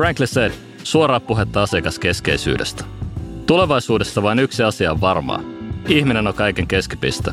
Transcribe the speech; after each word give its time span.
Frankly 0.00 0.26
said, 0.26 0.52
suoraa 0.84 1.20
puhetta 1.20 1.62
asiakaskeskeisyydestä. 1.62 2.84
Tulevaisuudessa 3.46 4.22
vain 4.22 4.38
yksi 4.38 4.62
asia 4.62 4.92
on 4.92 5.00
varmaa. 5.00 5.42
Ihminen 5.88 6.26
on 6.26 6.34
kaiken 6.34 6.66
keskipiste. 6.66 7.32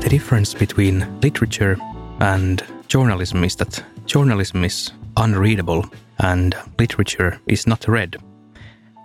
The 0.00 0.10
difference 0.10 0.58
between 0.58 1.06
literature 1.22 1.76
and 2.20 2.60
journalism 2.94 3.44
is 3.44 3.56
that 3.56 3.84
journalism 4.14 4.64
is 4.64 4.94
unreadable 5.24 5.82
and 6.22 6.52
literature 6.78 7.40
is 7.48 7.66
not 7.66 7.84
read. 7.88 8.20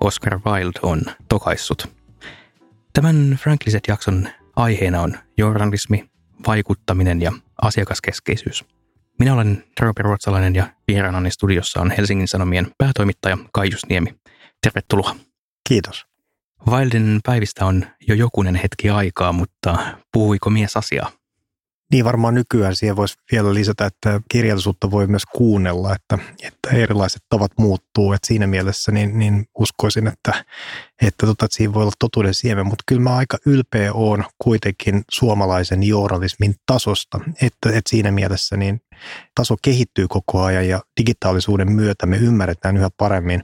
Oscar 0.02 0.40
Wilde 0.46 0.80
on 0.82 1.02
tokaissut. 1.30 1.88
Tämän 2.94 3.40
Frankliset-jakson 3.44 4.30
aiheena 4.56 5.02
on 5.02 5.18
journalismi, 5.38 6.10
vaikuttaminen 6.48 7.22
ja 7.22 7.32
asiakaskeskeisyys. 7.62 8.77
Minä 9.20 9.34
olen 9.34 9.64
Roope 9.80 10.04
Ruotsalainen 10.04 10.56
ja 10.56 10.68
vieraanani 10.88 11.32
studiossa 11.32 11.82
on 11.82 11.92
Helsingin 11.92 12.28
Sanomien 12.28 12.68
päätoimittaja 12.78 13.38
Kaijus 13.54 13.86
Niemi. 13.90 14.16
Tervetuloa. 14.62 15.16
Kiitos. 15.70 16.06
Wilden 16.68 17.20
päivistä 17.26 17.66
on 17.66 17.86
jo 18.08 18.16
jokunen 18.16 18.56
hetki 18.56 18.90
aikaa, 18.90 19.32
mutta 19.32 19.78
puhuiko 20.14 20.50
mies 20.50 20.78
asiaa? 20.78 21.12
Niin 21.92 22.06
varmaan 22.06 22.36
nykyään 22.36 22.76
siihen 22.76 22.96
voisi 22.96 23.16
vielä 23.32 23.54
lisätä, 23.54 23.86
että 23.86 24.22
kirjallisuutta 24.30 24.92
voi 24.92 25.08
myös 25.08 25.26
kuunnella, 25.26 25.96
että, 25.96 26.18
että 26.44 26.70
erilaiset 26.70 27.22
tavat 27.30 27.52
muuttuu. 27.58 28.14
Että 28.14 28.28
siinä 28.28 28.48
mielessä 28.48 28.92
niin, 28.92 29.20
niin 29.20 29.46
uskoisin, 29.60 30.08
että, 30.08 30.46
että, 31.02 31.26
tota, 31.26 31.46
että 31.46 31.58
siinä 31.58 31.74
voi 31.74 31.82
olla 31.82 31.92
totuuden 32.00 32.34
siemen, 32.34 32.68
mutta 32.68 32.84
kyllä 32.88 33.02
mä 33.02 33.16
aika 33.16 33.38
ylpeä 33.46 33.94
oon 33.94 34.26
kuitenkin 34.44 35.04
suomalaisen 35.12 35.84
journalismin 35.84 36.56
tasosta. 36.66 37.20
Että, 37.42 37.70
että 37.70 37.90
siinä 37.90 38.12
mielessä 38.12 38.58
niin 38.58 38.82
taso 39.36 39.56
kehittyy 39.62 40.08
koko 40.10 40.44
ajan 40.44 40.68
ja 40.68 40.82
digitaalisuuden 41.00 41.72
myötä 41.72 42.06
me 42.06 42.18
ymmärretään 42.18 42.78
yhä 42.78 42.90
paremmin 42.98 43.44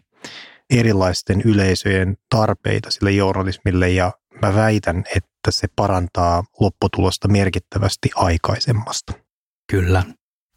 erilaisten 0.70 1.42
yleisöjen 1.42 2.18
tarpeita 2.30 2.92
sille 2.92 3.12
journalismille 3.12 3.90
ja 3.90 4.12
mä 4.42 4.56
väitän, 4.56 5.04
että 5.16 5.33
se 5.52 5.68
parantaa 5.76 6.44
lopputulosta 6.60 7.28
merkittävästi 7.28 8.10
aikaisemmasta. 8.16 9.14
Kyllä. 9.72 10.04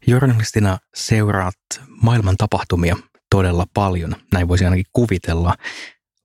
Journalistina 0.07 0.77
seuraat 0.95 1.55
maailman 2.01 2.37
tapahtumia 2.37 2.97
todella 3.31 3.65
paljon, 3.73 4.15
näin 4.33 4.47
voisi 4.47 4.65
ainakin 4.65 4.85
kuvitella. 4.93 5.53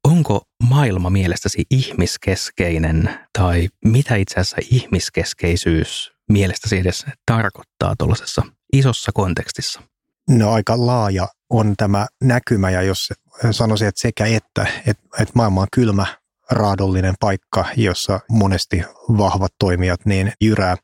Onko 0.05 0.43
maailma 0.63 1.11
mielestäsi 1.11 1.65
ihmiskeskeinen 1.71 3.19
tai 3.39 3.69
mitä 3.85 4.17
itse 4.17 4.41
asiassa 4.41 4.57
ihmiskeskeisyys 4.71 6.13
mielestäsi 6.29 6.79
edes 6.79 7.07
tarkoittaa 7.27 7.95
tuollaisessa 7.99 8.43
isossa 8.73 9.13
kontekstissa? 9.15 9.83
No 10.29 10.53
aika 10.53 10.87
laaja 10.87 11.29
on 11.51 11.75
tämä 11.77 12.07
näkymä 12.25 12.71
ja 12.71 12.83
jos 12.83 13.13
sanoisin, 13.51 13.89
että 13.89 14.01
sekä 14.01 14.27
että, 14.27 14.67
että, 14.87 15.03
että 15.19 15.33
maailma 15.35 15.61
on 15.61 15.67
kylmä, 15.73 16.07
raadollinen 16.55 17.15
paikka, 17.21 17.65
jossa 17.77 18.21
monesti 18.31 18.83
vahvat 19.19 19.53
toimijat 19.59 20.01
niin 20.07 20.33
jyrää. 20.41 20.77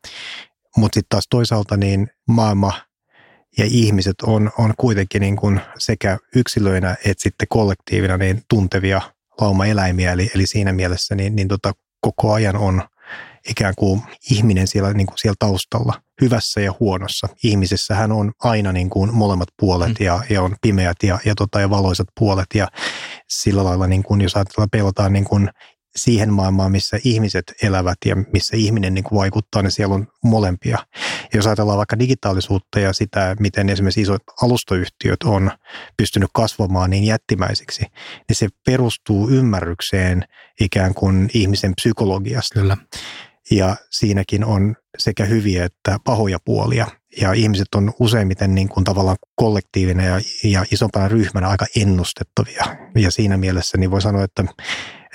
Mutta 0.77 0.97
sitten 0.97 1.09
taas 1.09 1.25
toisaalta 1.31 1.77
niin 1.77 2.09
maailma 2.29 2.73
ja 3.59 3.65
ihmiset 3.69 4.15
on, 4.23 4.51
on 4.59 4.75
kuitenkin 4.77 5.21
niin 5.21 5.37
kuin 5.37 5.61
sekä 5.79 6.19
yksilöinä 6.37 6.91
että 6.91 7.23
sitten 7.23 7.49
kollektiivina 7.49 8.17
niin 8.17 8.43
tuntevia 8.51 9.01
laumaeläimiä. 9.41 10.13
Eli, 10.13 10.31
eli 10.35 10.47
siinä 10.47 10.73
mielessä 10.73 11.15
niin, 11.15 11.37
niin 11.37 11.49
tota, 11.49 11.73
koko 12.01 12.33
ajan 12.33 12.57
on 12.57 12.83
ikään 13.49 13.75
kuin 13.79 14.03
ihminen 14.31 14.67
siellä, 14.67 14.93
niin 14.93 15.07
kuin 15.07 15.19
siellä 15.19 15.37
taustalla, 15.39 15.95
hyvässä 16.21 16.61
ja 16.61 16.75
huonossa. 16.81 17.29
Ihmisessähän 17.45 18.13
on 18.13 18.33
aina 18.43 18.73
niin 18.73 18.91
kuin 18.91 19.15
molemmat 19.15 19.49
puolet 19.61 19.99
mm. 19.99 20.07
ja, 20.07 20.23
ja 20.31 20.43
on 20.43 20.57
pimeät 20.63 20.97
ja, 21.03 21.19
ja, 21.25 21.35
tota, 21.35 21.61
ja 21.61 21.71
valoisat 21.71 22.09
puolet 22.19 22.47
ja 22.55 22.69
sillä 23.29 23.65
lailla, 23.65 23.87
niin 23.87 24.03
kuin, 24.03 24.21
jos 24.21 24.37
ajatellaan, 24.37 24.71
pelataan 24.71 25.13
niin 25.13 25.25
kuin 25.25 25.49
siihen 25.97 26.33
maailmaan, 26.33 26.73
missä 26.73 26.99
ihmiset 27.05 27.45
elävät 27.63 27.97
ja 28.05 28.17
missä 28.17 28.57
ihminen 28.57 28.95
niin 28.95 29.05
kuin 29.05 29.19
vaikuttaa, 29.19 29.63
niin 29.63 29.71
siellä 29.71 29.95
on 29.95 30.07
molempia. 30.25 30.79
Ja 31.23 31.39
jos 31.39 31.47
ajatellaan 31.47 31.79
vaikka 31.79 31.99
digitaalisuutta 31.99 32.81
ja 32.81 32.93
sitä, 32.93 33.37
miten 33.41 33.69
esimerkiksi 33.69 34.01
isot 34.01 34.23
alustoyhtiöt 34.43 35.23
on 35.25 35.51
pystynyt 35.97 36.31
kasvamaan 36.35 36.91
niin 36.91 37.05
jättimäisiksi, 37.05 37.83
niin 38.29 38.37
se 38.37 38.49
perustuu 38.67 39.29
ymmärrykseen 39.29 40.25
ikään 40.61 40.95
kuin 40.95 41.31
ihmisen 41.35 41.75
psykologiasta. 41.75 42.61
Kyllä. 42.61 42.77
Ja 43.51 43.77
siinäkin 43.91 44.45
on 44.45 44.77
sekä 44.99 45.25
hyviä 45.25 45.65
että 45.65 45.99
pahoja 46.05 46.39
puolia. 46.45 46.87
Ja 47.21 47.33
ihmiset 47.33 47.75
on 47.75 47.93
useimmiten 48.01 48.55
niin 48.55 48.69
kuin 48.69 48.85
tavallaan 48.85 49.17
kollektiivinen 49.37 50.07
ja, 50.07 50.21
ja 50.45 50.65
isompana 50.73 51.09
ryhmänä 51.09 51.49
aika 51.49 51.67
ennustettavia. 51.77 52.77
Ja 52.97 53.11
siinä 53.11 53.37
mielessä 53.37 53.79
niin 53.79 53.91
voi 53.91 54.03
sanoa, 54.03 54.25
että 54.25 54.45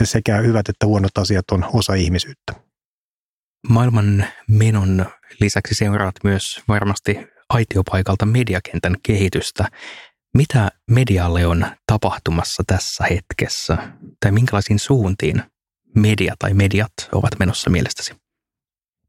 sekä 0.03 0.37
hyvät 0.37 0.69
että 0.69 0.85
huonot 0.85 1.17
asiat 1.17 1.51
on 1.51 1.65
osa 1.73 1.93
ihmisyyttä. 1.93 2.53
Maailman 3.69 4.25
menon 4.49 5.05
lisäksi 5.39 5.75
seuraat 5.75 6.15
myös 6.23 6.43
varmasti 6.67 7.19
aitiopaikalta 7.49 8.25
mediakentän 8.25 8.95
kehitystä. 9.03 9.67
Mitä 10.33 10.71
medialle 10.91 11.47
on 11.47 11.65
tapahtumassa 11.87 12.63
tässä 12.67 13.03
hetkessä? 13.09 13.77
Tai 14.19 14.31
minkälaisiin 14.31 14.79
suuntiin 14.79 15.43
media 15.95 16.35
tai 16.39 16.53
mediat 16.53 16.93
ovat 17.11 17.39
menossa 17.39 17.69
mielestäsi? 17.69 18.22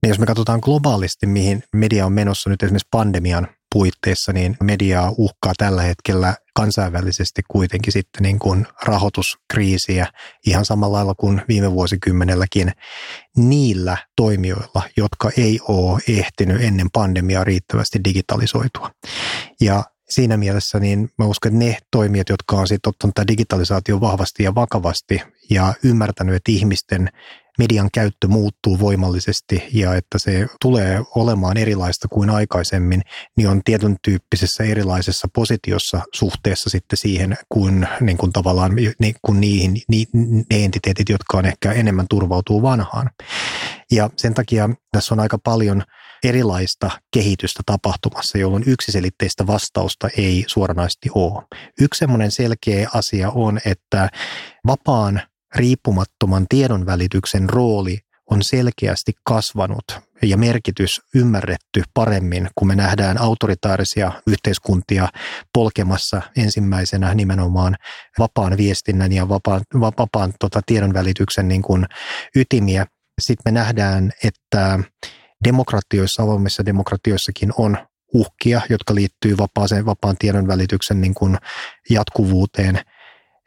Niin 0.04 0.08
jos 0.08 0.18
me 0.18 0.26
katsotaan 0.26 0.60
globaalisti, 0.62 1.26
mihin 1.26 1.62
media 1.74 2.06
on 2.06 2.12
menossa 2.12 2.50
nyt 2.50 2.62
esimerkiksi 2.62 2.88
pandemian 2.90 3.48
puitteissa, 3.72 4.32
niin 4.32 4.56
mediaa 4.62 5.12
uhkaa 5.18 5.52
tällä 5.58 5.82
hetkellä 5.82 6.34
kansainvälisesti 6.54 7.42
kuitenkin 7.48 7.92
sitten 7.92 8.22
niin 8.22 8.38
kuin 8.38 8.66
rahoituskriisiä 8.82 10.06
ihan 10.46 10.64
samalla 10.64 10.96
lailla 10.96 11.14
kuin 11.14 11.42
viime 11.48 11.72
vuosikymmenelläkin 11.72 12.72
niillä 13.36 13.96
toimijoilla, 14.16 14.82
jotka 14.96 15.30
ei 15.36 15.60
ole 15.68 16.00
ehtinyt 16.08 16.62
ennen 16.62 16.90
pandemiaa 16.92 17.44
riittävästi 17.44 18.00
digitalisoitua. 18.04 18.90
Ja 19.60 19.84
siinä 20.08 20.36
mielessä 20.36 20.80
niin 20.80 21.10
mä 21.18 21.24
uskon, 21.24 21.52
että 21.52 21.64
ne 21.64 21.78
toimijat, 21.90 22.28
jotka 22.28 22.56
on 22.56 22.68
sitten 22.68 22.90
ottanut 22.90 23.14
tämä 23.14 23.26
digitalisaatio 23.26 24.00
vahvasti 24.00 24.42
ja 24.42 24.54
vakavasti 24.54 25.22
ja 25.50 25.74
ymmärtänyt, 25.82 26.34
että 26.34 26.52
ihmisten 26.52 27.10
median 27.58 27.88
käyttö 27.94 28.28
muuttuu 28.28 28.80
voimallisesti 28.80 29.62
ja 29.72 29.94
että 29.94 30.18
se 30.18 30.46
tulee 30.60 31.00
olemaan 31.14 31.56
erilaista 31.56 32.08
kuin 32.08 32.30
aikaisemmin, 32.30 33.02
niin 33.36 33.48
on 33.48 33.60
tietyn 33.64 33.96
tyyppisessä 34.02 34.64
erilaisessa 34.64 35.28
positiossa 35.34 36.00
suhteessa 36.14 36.70
sitten 36.70 36.96
siihen 36.96 37.36
kuin, 37.48 37.88
niin 38.00 38.16
kuin 38.16 38.32
tavallaan 38.32 38.72
niin 38.98 39.14
kuin 39.22 39.40
niihin, 39.40 39.76
ni, 39.88 40.06
ne 40.50 40.64
entiteetit, 40.64 41.08
jotka 41.08 41.38
on 41.38 41.46
ehkä 41.46 41.72
enemmän 41.72 42.06
turvautuu 42.10 42.62
vanhaan. 42.62 43.10
Ja 43.92 44.10
sen 44.16 44.34
takia 44.34 44.70
tässä 44.92 45.14
on 45.14 45.20
aika 45.20 45.38
paljon 45.38 45.82
erilaista 46.24 46.90
kehitystä 47.14 47.62
tapahtumassa, 47.66 48.38
jolloin 48.38 48.64
yksiselitteistä 48.66 49.46
vastausta 49.46 50.08
ei 50.16 50.44
suoranaisesti 50.46 51.08
ole. 51.14 51.42
Yksi 51.80 51.98
semmoinen 51.98 52.30
selkeä 52.30 52.88
asia 52.94 53.30
on, 53.30 53.58
että 53.64 54.08
vapaan 54.66 55.22
riippumattoman 55.56 56.46
tiedonvälityksen 56.48 57.50
rooli 57.50 57.98
on 58.30 58.42
selkeästi 58.42 59.12
kasvanut 59.24 59.84
ja 60.22 60.36
merkitys 60.36 60.90
ymmärretty 61.14 61.82
paremmin, 61.94 62.48
kun 62.54 62.68
me 62.68 62.74
nähdään 62.74 63.20
autoritaarisia 63.20 64.12
yhteiskuntia 64.26 65.08
polkemassa 65.54 66.22
ensimmäisenä 66.36 67.14
nimenomaan 67.14 67.76
vapaan 68.18 68.56
viestinnän 68.56 69.12
ja 69.12 69.28
vapaan, 69.28 69.60
vapaan 69.80 70.32
tota, 70.40 70.60
tiedonvälityksen 70.66 71.48
niin 71.48 71.62
kuin 71.62 71.86
ytimiä. 72.36 72.86
Sitten 73.20 73.52
me 73.52 73.60
nähdään, 73.60 74.12
että 74.24 74.78
demokratioissa, 75.44 76.22
avoimissa 76.22 76.66
demokratioissakin 76.66 77.52
on 77.58 77.78
uhkia, 78.14 78.60
jotka 78.70 78.94
liittyy 78.94 79.38
vapaaseen, 79.38 79.86
vapaan 79.86 80.16
tiedon 80.18 80.46
välityksen 80.46 81.00
niin 81.00 81.14
kuin 81.14 81.36
jatkuvuuteen. 81.90 82.80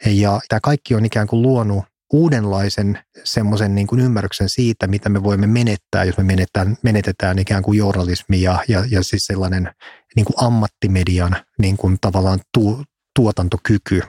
Ja 0.05 0.39
tämä 0.49 0.59
kaikki 0.63 0.95
on 0.95 1.05
ikään 1.05 1.27
kuin 1.27 1.41
luonut 1.41 1.85
uudenlaisen 2.13 2.99
semmoisen 3.23 3.75
niin 3.75 3.87
kuin 3.87 4.01
ymmärryksen 4.01 4.49
siitä, 4.49 4.87
mitä 4.87 5.09
me 5.09 5.23
voimme 5.23 5.47
menettää, 5.47 6.03
jos 6.03 6.17
me 6.17 6.23
menetetään, 6.23 6.77
menetetään 6.83 7.39
ikään 7.39 7.63
kuin 7.63 7.77
journalismi 7.77 8.41
ja, 8.41 8.59
ja, 8.67 8.83
ja 8.91 9.03
siis 9.03 9.25
sellainen 9.25 9.69
niin 10.15 10.25
kuin 10.25 10.45
ammattimedian 10.45 11.35
niin 11.61 11.77
kuin 11.77 11.97
tavallaan 12.01 12.39
tu, 12.53 12.83
tuotantokyky, 13.15 14.01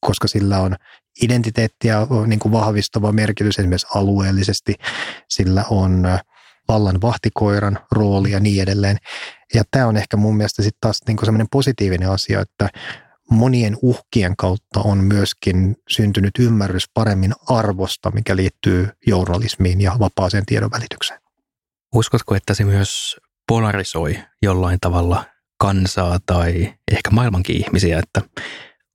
koska 0.00 0.28
sillä 0.28 0.60
on 0.60 0.76
identiteettiä 1.22 2.06
niin 2.26 2.38
kuin 2.38 2.52
vahvistava 2.52 3.12
merkitys 3.12 3.58
esimerkiksi 3.58 3.86
alueellisesti, 3.94 4.74
sillä 5.28 5.64
on 5.70 6.18
vallan 6.68 7.00
vahtikoiran 7.00 7.78
rooli 7.92 8.30
ja 8.30 8.40
niin 8.40 8.62
edelleen. 8.62 8.96
Ja 9.54 9.62
tämä 9.70 9.86
on 9.86 9.96
ehkä 9.96 10.16
mun 10.16 10.36
mielestä 10.36 10.62
sitten 10.62 10.78
taas 10.80 11.00
niin 11.08 11.18
semmoinen 11.24 11.46
positiivinen 11.52 12.10
asia, 12.10 12.40
että 12.40 12.68
monien 13.30 13.76
uhkien 13.82 14.36
kautta 14.36 14.80
on 14.80 14.98
myöskin 14.98 15.76
syntynyt 15.88 16.38
ymmärrys 16.38 16.84
paremmin 16.94 17.32
arvosta, 17.48 18.10
mikä 18.10 18.36
liittyy 18.36 18.88
journalismiin 19.06 19.80
ja 19.80 19.96
vapaaseen 19.98 20.46
tiedonvälitykseen. 20.46 21.20
Uskotko, 21.94 22.34
että 22.34 22.54
se 22.54 22.64
myös 22.64 23.16
polarisoi 23.48 24.18
jollain 24.42 24.78
tavalla 24.80 25.24
kansaa 25.58 26.18
tai 26.26 26.74
ehkä 26.90 27.10
maailmankin 27.10 27.56
ihmisiä, 27.56 27.98
että 27.98 28.22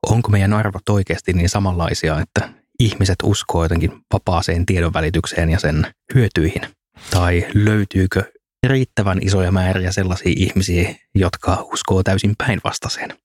onko 0.10 0.30
meidän 0.30 0.54
arvot 0.54 0.90
oikeasti 0.90 1.34
niin 1.34 1.50
samanlaisia, 1.50 2.20
että 2.20 2.50
ihmiset 2.80 3.16
uskoo 3.24 3.64
jotenkin 3.64 3.92
vapaaseen 4.14 4.66
tiedonvälitykseen 4.66 5.50
ja 5.50 5.60
sen 5.60 5.88
hyötyihin? 6.16 6.62
Tai 7.10 7.48
löytyykö 7.54 8.24
riittävän 8.68 9.20
isoja 9.22 9.52
määriä 9.52 9.92
sellaisia 9.92 10.34
ihmisiä, 10.36 10.96
jotka 11.16 11.68
uskoo 11.74 12.04
täysin 12.04 12.36
päinvastaiseen? 12.38 13.25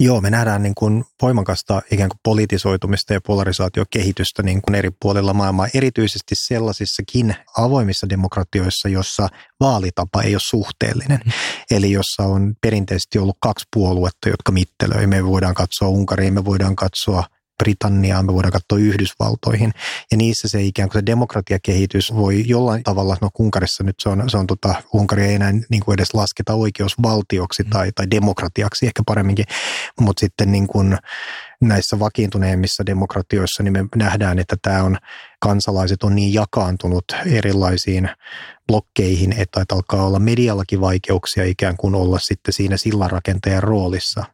Joo, 0.00 0.20
me 0.20 0.30
nähdään 0.30 0.62
niin 0.62 0.74
kuin 0.74 1.04
voimakasta 1.22 1.82
ikään 1.90 2.08
kuin 2.08 2.18
politisoitumista 2.22 3.12
ja 3.12 3.20
polarisaatiokehitystä 3.26 4.42
niin 4.42 4.62
kuin 4.62 4.74
eri 4.74 4.90
puolilla 5.02 5.34
maailmaa, 5.34 5.68
erityisesti 5.74 6.34
sellaisissakin 6.34 7.36
avoimissa 7.58 8.08
demokratioissa, 8.08 8.88
jossa 8.88 9.28
vaalitapa 9.60 10.22
ei 10.22 10.34
ole 10.34 10.40
suhteellinen. 10.48 11.20
Mm. 11.24 11.32
Eli 11.70 11.92
jossa 11.92 12.22
on 12.22 12.54
perinteisesti 12.60 13.18
ollut 13.18 13.36
kaksi 13.40 13.64
puoluetta, 13.74 14.28
jotka 14.28 14.52
mittelöi. 14.52 15.06
Me 15.06 15.24
voidaan 15.24 15.54
katsoa 15.54 15.88
Unkariin, 15.88 16.34
me 16.34 16.44
voidaan 16.44 16.76
katsoa 16.76 17.24
Britanniaan, 17.62 18.26
me 18.26 18.34
voidaan 18.34 18.52
katsoa 18.52 18.78
Yhdysvaltoihin. 18.78 19.72
Ja 20.10 20.16
niissä 20.16 20.48
se 20.48 20.62
ikään 20.62 20.88
kuin 20.88 21.00
se 21.00 21.06
demokratiakehitys 21.06 22.14
voi 22.14 22.44
jollain 22.46 22.82
tavalla, 22.82 23.16
no 23.20 23.30
Unkarissa 23.38 23.84
nyt 23.84 23.96
se 24.00 24.08
on, 24.08 24.30
se 24.30 24.36
on 24.36 24.46
tota, 24.46 24.74
Unkari 24.94 25.24
ei 25.24 25.34
enää 25.34 25.52
niin 25.52 25.84
kuin 25.84 25.94
edes 25.94 26.14
lasketa 26.14 26.54
oikeusvaltioksi 26.54 27.62
mm. 27.62 27.70
tai, 27.70 27.92
tai 27.94 28.10
demokratiaksi 28.10 28.86
ehkä 28.86 29.02
paremminkin, 29.06 29.44
mutta 30.00 30.20
sitten 30.20 30.52
niin 30.52 30.66
kuin 30.66 30.96
näissä 31.60 31.98
vakiintuneemmissa 31.98 32.86
demokratioissa 32.86 33.62
niin 33.62 33.72
me 33.72 33.84
nähdään, 33.96 34.38
että 34.38 34.56
tämä 34.62 34.82
on, 34.82 34.96
kansalaiset 35.40 36.02
on 36.02 36.14
niin 36.14 36.34
jakaantunut 36.34 37.04
erilaisiin 37.26 38.10
blokkeihin, 38.66 39.32
että, 39.32 39.64
alkaa 39.72 40.06
olla 40.06 40.18
mediallakin 40.18 40.80
vaikeuksia 40.80 41.44
ikään 41.44 41.76
kuin 41.76 41.94
olla 41.94 42.18
sitten 42.18 42.54
siinä 42.54 42.76
sillanrakentajan 42.76 43.62
roolissa. 43.62 44.24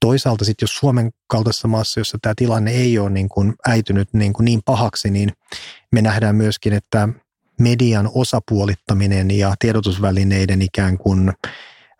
Toisaalta 0.00 0.44
sitten 0.44 0.64
jos 0.64 0.76
Suomen 0.76 1.10
kaltaisessa 1.26 1.68
maassa, 1.68 2.00
jossa 2.00 2.18
tämä 2.22 2.32
tilanne 2.36 2.70
ei 2.70 2.98
ole 2.98 3.10
niin 3.10 3.28
kuin 3.28 3.54
äitynyt 3.68 4.08
niin, 4.12 4.32
kuin 4.32 4.44
niin 4.44 4.60
pahaksi, 4.64 5.10
niin 5.10 5.32
me 5.92 6.02
nähdään 6.02 6.36
myöskin, 6.36 6.72
että 6.72 7.08
median 7.60 8.10
osapuolittaminen 8.14 9.30
ja 9.30 9.54
tiedotusvälineiden 9.58 10.62
ikään 10.62 10.98
kuin 10.98 11.32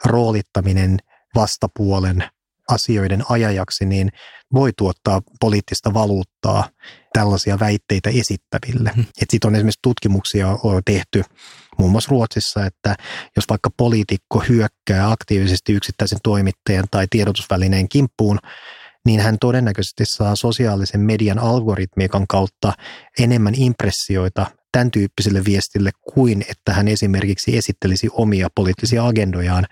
roolittaminen 0.05 0.99
vastapuolen 1.35 2.25
asioiden 2.69 3.23
ajajaksi, 3.29 3.87
niin 3.87 4.11
voi 4.55 4.73
tuottaa 4.77 5.23
poliittista 5.41 5.95
valuuttaa 5.95 6.69
tällaisia 7.13 7.59
väitteitä 7.61 8.11
esittäville. 8.11 8.93
Mm. 8.97 9.05
Sitten 9.31 9.49
on 9.49 9.55
esimerkiksi 9.55 9.81
tutkimuksia 9.83 10.49
on 10.63 10.83
tehty 10.85 11.23
muun 11.79 11.91
muassa 11.91 12.11
Ruotsissa, 12.11 12.67
että 12.67 12.97
jos 13.37 13.45
vaikka 13.51 13.71
poliitikko 13.77 14.45
hyökkää 14.49 15.11
aktiivisesti 15.11 15.73
yksittäisen 15.73 16.19
toimittajan 16.23 16.85
tai 16.91 17.07
tiedotusvälineen 17.11 17.89
kimppuun, 17.89 18.39
niin 19.07 19.21
hän 19.21 19.37
todennäköisesti 19.41 20.05
saa 20.07 20.37
sosiaalisen 20.37 21.01
median 21.01 21.39
algoritmiikan 21.39 22.27
kautta 22.27 22.73
enemmän 23.19 23.55
impressioita 23.57 24.47
tämän 24.73 24.91
tyyppiselle 24.91 25.45
viestille 25.45 25.91
kuin 26.01 26.45
että 26.51 26.73
hän 26.73 26.89
esimerkiksi 26.89 27.57
esittelisi 27.57 28.09
omia 28.13 28.49
poliittisia 28.55 29.07
agendojaan. 29.07 29.67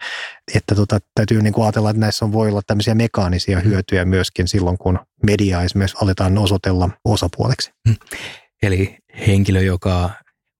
Että 0.54 0.74
tota, 0.74 0.98
täytyy 1.14 1.42
niin 1.42 1.52
kuin 1.52 1.64
ajatella, 1.64 1.90
että 1.90 2.00
näissä 2.00 2.24
on, 2.24 2.32
voi 2.32 2.48
olla 2.48 2.62
tämmöisiä 2.66 2.94
mekaanisia 2.94 3.60
hyötyjä 3.60 4.04
myöskin 4.04 4.48
silloin, 4.48 4.78
kun 4.78 4.98
media 5.26 5.62
esimerkiksi 5.62 5.96
aletaan 6.02 6.38
osoitella 6.38 6.90
osapuoleksi. 7.04 7.70
Hmm. 7.88 7.96
Eli 8.62 8.98
henkilö, 9.26 9.62
joka 9.62 10.10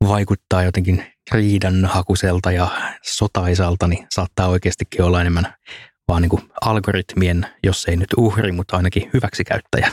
vaikuttaa 0.09 0.63
jotenkin 0.63 1.05
riidanhakuselta 1.33 2.53
ja 2.53 2.69
sotaisalta, 3.03 3.89
niin 3.89 4.07
saattaa 4.15 4.49
oikeastikin 4.49 5.03
olla 5.03 5.21
enemmän 5.21 5.55
vaan 6.09 6.23
niin 6.23 6.31
kuin 6.31 6.43
algoritmien, 6.61 7.47
jos 7.65 7.85
ei 7.85 7.97
nyt 7.97 8.09
uhri, 8.17 8.53
mutta 8.53 8.77
ainakin 8.77 9.11
hyväksikäyttäjä. 9.15 9.93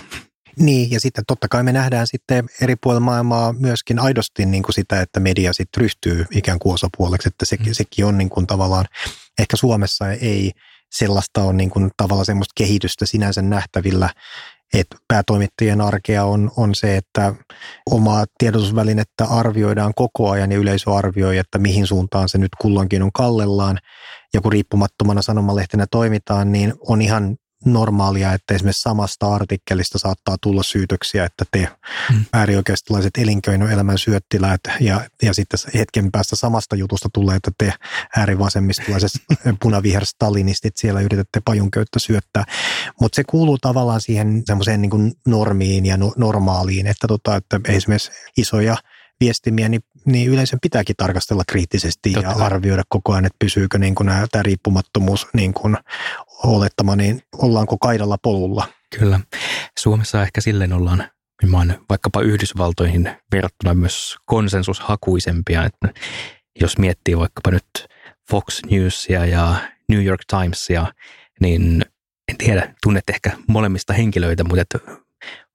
Niin, 0.60 0.92
ja 0.92 1.00
sitten 1.00 1.24
totta 1.28 1.48
kai 1.48 1.64
me 1.64 1.72
nähdään 1.72 2.08
sitten 2.08 2.46
eri 2.62 2.76
puolilla 2.76 3.00
maailmaa 3.00 3.54
myöskin 3.54 4.00
aidosti 4.00 4.46
niin 4.46 4.64
kuin 4.64 4.74
sitä, 4.74 5.02
että 5.02 5.20
media 5.20 5.54
sitten 5.54 5.82
ryhtyy 5.82 6.26
ikään 6.32 6.60
kuin 6.60 6.74
osapuoleksi, 6.74 7.28
että 7.28 7.46
sekin, 7.46 7.68
mm. 7.68 7.74
sekin 7.74 8.06
on 8.06 8.18
niin 8.18 8.30
kuin 8.30 8.48
tavallaan, 8.48 8.86
ehkä 9.40 9.58
Suomessa 9.58 10.12
ei 10.12 10.52
sellaista 10.92 11.44
on 11.44 11.58
niin 11.58 11.70
kuin 11.70 11.92
tavallaan 11.98 12.26
semmoista 12.26 12.54
kehitystä 12.58 13.06
sinänsä 13.06 13.42
nähtävillä, 13.42 14.10
että 14.74 14.98
päätoimittajien 15.08 15.82
arkea 15.82 16.26
on, 16.26 16.52
on 16.58 16.76
se, 16.76 16.98
että 16.98 17.34
omaa 17.92 18.26
tiedotusvälinettä 18.38 19.26
arvioidaan 19.26 19.94
koko 19.96 20.30
ajan 20.30 20.52
ja 20.52 20.58
yleisö 20.58 20.94
arvioi, 20.94 21.38
että 21.38 21.58
mihin 21.58 21.88
suuntaan 21.88 22.30
se 22.30 22.38
nyt 22.38 22.52
kulloinkin 22.62 23.04
on 23.04 23.12
kallellaan. 23.14 23.80
Ja 24.34 24.42
kun 24.42 24.52
riippumattomana 24.52 25.22
sanomalehtenä 25.22 25.86
toimitaan, 25.92 26.52
niin 26.52 26.74
on 26.80 27.02
ihan 27.02 27.38
normaalia, 27.66 28.34
että 28.34 28.54
esimerkiksi 28.54 28.82
samasta 28.82 29.36
artikkelista 29.36 30.00
saattaa 30.00 30.36
tulla 30.42 30.64
syytöksiä, 30.64 31.26
että 31.26 31.46
te 31.52 31.70
hmm. 32.12 32.26
äärioikeistolaiset 32.34 33.18
elinkeinoelämän 33.18 33.98
syöttiläät 33.98 34.60
ja, 34.80 35.02
ja 35.22 35.34
sitten 35.34 35.60
hetken 35.74 36.12
päästä 36.12 36.36
samasta 36.36 36.76
jutusta 36.76 37.10
tulee, 37.14 37.36
että 37.36 37.52
te 37.58 37.74
äärivasemmistolaiset 38.18 39.12
punaviher-stalinistit 39.64 40.78
siellä 40.78 41.02
yritätte 41.02 41.42
pajunköyttä 41.46 42.00
syöttää. 42.00 42.44
Mutta 43.02 43.16
se 43.16 43.24
kuuluu 43.24 43.58
tavallaan 43.58 44.02
siihen 44.02 44.44
semmoiseen 44.46 44.82
niin 44.82 45.14
normiin 45.28 45.86
ja 45.86 45.98
no, 45.98 46.14
normaaliin, 46.18 46.88
että, 46.88 47.08
tota, 47.08 47.36
että 47.36 47.60
esimerkiksi 47.68 48.12
isoja 48.38 48.78
viestimiä, 49.20 49.70
niin, 49.70 49.82
niin 50.06 50.32
yleisön 50.32 50.60
pitääkin 50.62 50.96
tarkastella 50.96 51.44
kriittisesti 51.48 52.12
Totta. 52.12 52.30
ja 52.30 52.46
arvioida 52.46 52.84
koko 52.90 53.12
ajan, 53.12 53.26
että 53.26 53.38
pysyykö 53.40 53.78
niin 53.78 53.96
kuin 53.96 54.10
tämä 54.32 54.44
riippumattomuus 54.44 55.28
niin 55.34 55.54
kuin 55.54 55.78
olettama, 56.44 56.96
niin 56.96 57.22
ollaanko 57.38 57.78
kaidalla 57.78 58.18
polulla. 58.24 58.68
Kyllä. 59.00 59.20
Suomessa 59.80 60.22
ehkä 60.22 60.42
silleen 60.42 60.74
ollaan 60.74 61.10
vaikkapa 61.90 62.22
Yhdysvaltoihin 62.22 63.10
verrattuna 63.32 63.74
myös 63.74 64.16
konsensushakuisempia, 64.26 65.66
että 65.66 66.02
jos 66.62 66.78
miettii 66.78 67.18
vaikkapa 67.18 67.52
nyt 67.52 67.88
Fox 68.30 68.62
Newsia 68.72 69.26
ja 69.26 69.56
New 69.90 70.06
York 70.06 70.22
Timesia, 70.28 70.94
niin 71.42 71.86
en 72.28 72.38
tiedä, 72.38 72.74
tunnet 72.84 73.04
ehkä 73.10 73.32
molemmista 73.48 73.94
henkilöitä, 73.94 74.44
mutta 74.44 74.80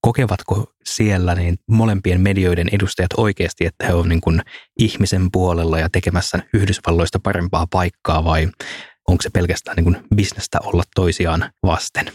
kokevatko 0.01 0.73
siellä 0.85 1.35
niin 1.35 1.57
molempien 1.71 2.21
medioiden 2.21 2.69
edustajat 2.73 3.11
oikeasti, 3.17 3.67
että 3.67 3.87
he 3.87 3.95
ovat 3.95 4.09
niin 4.09 4.43
ihmisen 4.79 5.29
puolella 5.33 5.79
ja 5.79 5.89
tekemässä 5.93 6.39
Yhdysvalloista 6.55 7.21
parempaa 7.23 7.67
paikkaa 7.71 8.25
vai 8.25 8.49
onko 9.09 9.23
se 9.23 9.31
pelkästään 9.31 9.77
niin 9.77 9.85
kuin 9.85 9.97
bisnestä 10.15 10.59
olla 10.65 10.83
toisiaan 10.95 11.51
vasten? 11.63 12.13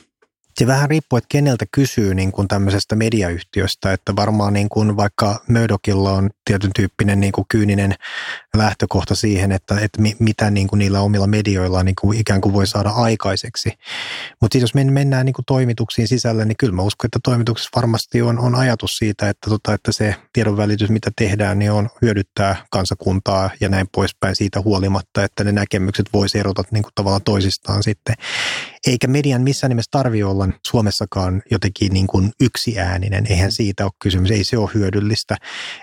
Se 0.60 0.68
vähän 0.68 0.90
riippuu, 0.90 1.18
että 1.18 1.28
keneltä 1.30 1.66
kysyy 1.72 2.16
niin 2.16 2.32
kuin 2.32 2.48
tämmöisestä 2.48 2.96
mediayhtiöstä, 2.96 3.94
että 3.94 4.16
varmaan 4.16 4.54
niin 4.54 4.70
kuin 4.70 4.98
vaikka 4.98 5.40
Murdochilla 5.50 6.12
on 6.12 6.30
tietyn 6.46 6.72
tyyppinen 6.76 7.20
niin 7.20 7.32
kuin 7.32 7.46
kyyninen 7.50 7.96
lähtökohta 8.58 9.16
siihen, 9.16 9.52
että, 9.52 9.80
että 9.80 10.02
mitä 10.20 10.52
niin 10.52 10.68
kuin 10.68 10.80
niillä 10.80 11.02
omilla 11.02 11.28
medioillaan 11.28 11.86
niin 11.86 11.96
kuin 12.02 12.20
ikään 12.20 12.42
kuin 12.42 12.54
voi 12.54 12.68
saada 12.68 12.90
aikaiseksi. 12.90 13.70
Mutta 14.42 14.58
jos 14.58 14.74
mennään 14.74 15.26
niin 15.26 15.34
kuin 15.34 15.46
toimituksiin 15.46 16.08
sisälle, 16.08 16.46
niin 16.46 16.58
kyllä 16.60 16.74
mä 16.74 16.82
uskon, 16.82 17.08
että 17.08 17.20
toimituksessa 17.24 17.70
varmasti 17.76 18.22
on, 18.22 18.40
on 18.40 18.56
ajatus 18.56 18.92
siitä, 18.92 19.30
että, 19.30 19.50
tota, 19.50 19.74
että 19.74 19.92
se 19.92 20.16
tiedonvälitys, 20.34 20.90
mitä 20.90 21.12
tehdään, 21.16 21.60
niin 21.60 21.72
on 21.72 21.90
hyödyttää 22.02 22.66
kansakuntaa 22.72 23.50
ja 23.60 23.70
näin 23.70 23.88
poispäin 23.92 24.36
siitä 24.36 24.62
huolimatta, 24.62 25.24
että 25.24 25.44
ne 25.44 25.52
näkemykset 25.52 26.06
voisi 26.14 26.40
erota 26.40 26.64
niin 26.72 26.84
kuin 26.84 26.94
tavallaan 26.96 27.24
toisistaan 27.24 27.84
sitten. 27.84 28.16
Eikä 28.88 29.08
median 29.08 29.42
missään 29.42 29.70
nimessä 29.70 29.92
tarvi 29.92 30.24
olla 30.24 30.50
Suomessakaan 30.68 31.42
jotenkin 31.52 31.94
niin 31.94 32.08
kuin 32.08 32.32
yksiääninen. 32.42 33.26
Eihän 33.30 33.52
siitä 33.52 33.84
ole 33.84 33.92
kysymys, 34.02 34.32
ei 34.32 34.44
se 34.44 34.58
ole 34.58 34.70
hyödyllistä. 34.74 35.36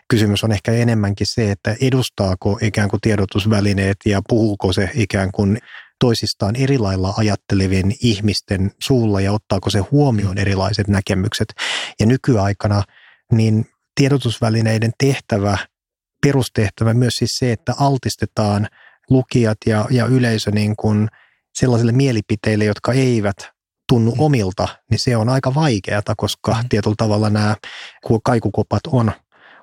Kysymys 0.08 0.44
on 0.44 0.52
ehkä 0.52 0.72
enemmänkin 0.72 1.26
se, 1.26 1.50
että 1.50 1.76
edustaako 1.80 2.58
ikään 2.62 2.88
kuin 2.88 3.00
tiedotusvälineet 3.00 3.96
ja 4.06 4.22
puhuuko 4.28 4.72
se 4.72 4.90
ikään 4.94 5.32
kuin 5.32 5.58
toisistaan 6.00 6.56
eri 6.56 6.78
lailla 6.78 7.14
ajattelevien 7.16 7.92
ihmisten 8.02 8.70
suulla 8.84 9.20
ja 9.20 9.32
ottaako 9.32 9.70
se 9.70 9.78
huomioon 9.78 10.38
erilaiset 10.38 10.88
näkemykset. 10.88 11.48
Ja 12.00 12.06
nykyaikana 12.06 12.82
niin 13.32 13.66
tiedotusvälineiden 13.94 14.92
tehtävä, 14.98 15.58
perustehtävä 16.26 16.94
myös 16.94 17.14
siis 17.14 17.38
se, 17.38 17.52
että 17.52 17.74
altistetaan 17.78 18.68
lukijat 19.10 19.58
ja, 19.66 19.86
ja 19.90 20.06
yleisö 20.06 20.50
niin 20.50 20.76
kuin– 20.76 21.08
sellaisille 21.54 21.92
mielipiteille, 21.92 22.64
jotka 22.64 22.92
eivät 22.92 23.36
tunnu 23.88 24.10
mm. 24.10 24.20
omilta, 24.20 24.68
niin 24.90 24.98
se 24.98 25.16
on 25.16 25.28
aika 25.28 25.54
vaikeata, 25.54 26.14
koska 26.16 26.56
mm. 26.62 26.68
tietyllä 26.68 26.96
tavalla 26.98 27.30
nämä 27.30 27.56
kaikukopat 28.24 28.80
on, 28.86 29.12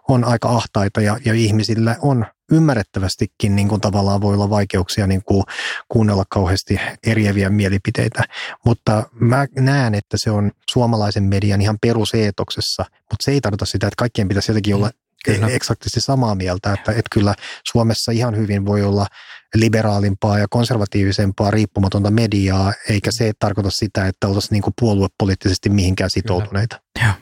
on 0.08 0.24
aika 0.24 0.50
ahtaita 0.50 1.02
ja, 1.02 1.18
ja 1.26 1.34
ihmisillä 1.34 1.96
on 2.02 2.26
ymmärrettävästikin 2.52 3.56
niin 3.56 3.68
kuin 3.68 3.82
tavallaan 3.82 4.22
voi 4.22 4.34
olla 4.34 4.50
vaikeuksia 4.50 5.08
niin 5.08 5.24
kuin 5.24 5.44
kuunnella 5.88 6.24
kauheasti 6.30 6.80
eriäviä 7.08 7.50
mielipiteitä, 7.50 8.24
mutta 8.66 9.04
mä 9.14 9.48
näen, 9.56 9.96
että 9.96 10.18
se 10.20 10.32
on 10.32 10.52
suomalaisen 10.70 11.24
median 11.24 11.62
ihan 11.62 11.78
peruseetoksessa, 11.82 12.86
mutta 12.92 13.24
se 13.24 13.32
ei 13.32 13.42
tarkoita 13.42 13.66
sitä, 13.66 13.88
että 13.88 13.98
kaikkien 13.98 14.28
pitäisi 14.28 14.52
jotenkin 14.52 14.76
olla 14.76 14.88
mm. 14.88 15.00
Kyllä. 15.26 15.48
eksaktisti 15.48 16.02
samaa 16.02 16.36
mieltä, 16.36 16.74
että, 16.74 16.92
että 16.92 17.10
kyllä 17.12 17.36
Suomessa 17.72 18.12
ihan 18.12 18.38
hyvin 18.38 18.66
voi 18.66 18.84
olla 18.84 19.08
liberaalimpaa 19.56 20.40
ja 20.40 20.48
konservatiivisempaa 20.50 21.52
riippumatonta 21.52 22.12
mediaa, 22.12 22.74
eikä 22.90 23.12
se 23.12 23.32
tarkoita 23.40 23.70
sitä, 23.70 24.08
että 24.08 24.28
oltaisiin 24.28 24.52
niin 24.52 24.74
puoluepoliittisesti 24.80 25.70
mihinkään 25.70 26.10
sitoutuneita. 26.10 26.82
Joo. 27.04 27.14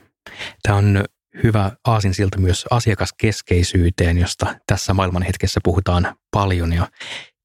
Tämä 0.64 0.78
on 0.78 1.06
hyvä 1.44 1.72
aasinsilta 1.86 2.38
myös 2.38 2.66
asiakaskeskeisyyteen, 2.72 4.18
josta 4.18 4.56
tässä 4.68 4.94
maailman 4.94 5.24
hetkessä 5.24 5.60
puhutaan 5.64 6.16
paljon 6.32 6.74
ja 6.74 6.88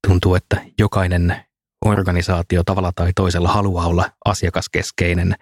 tuntuu, 0.07 0.35
että 0.35 0.61
jokainen 0.79 1.35
organisaatio 1.85 2.63
tavalla 2.63 2.91
tai 2.95 3.11
toisella 3.15 3.49
haluaa 3.49 3.87
olla 3.87 4.09
asiakaskeskeinen. 4.25 5.35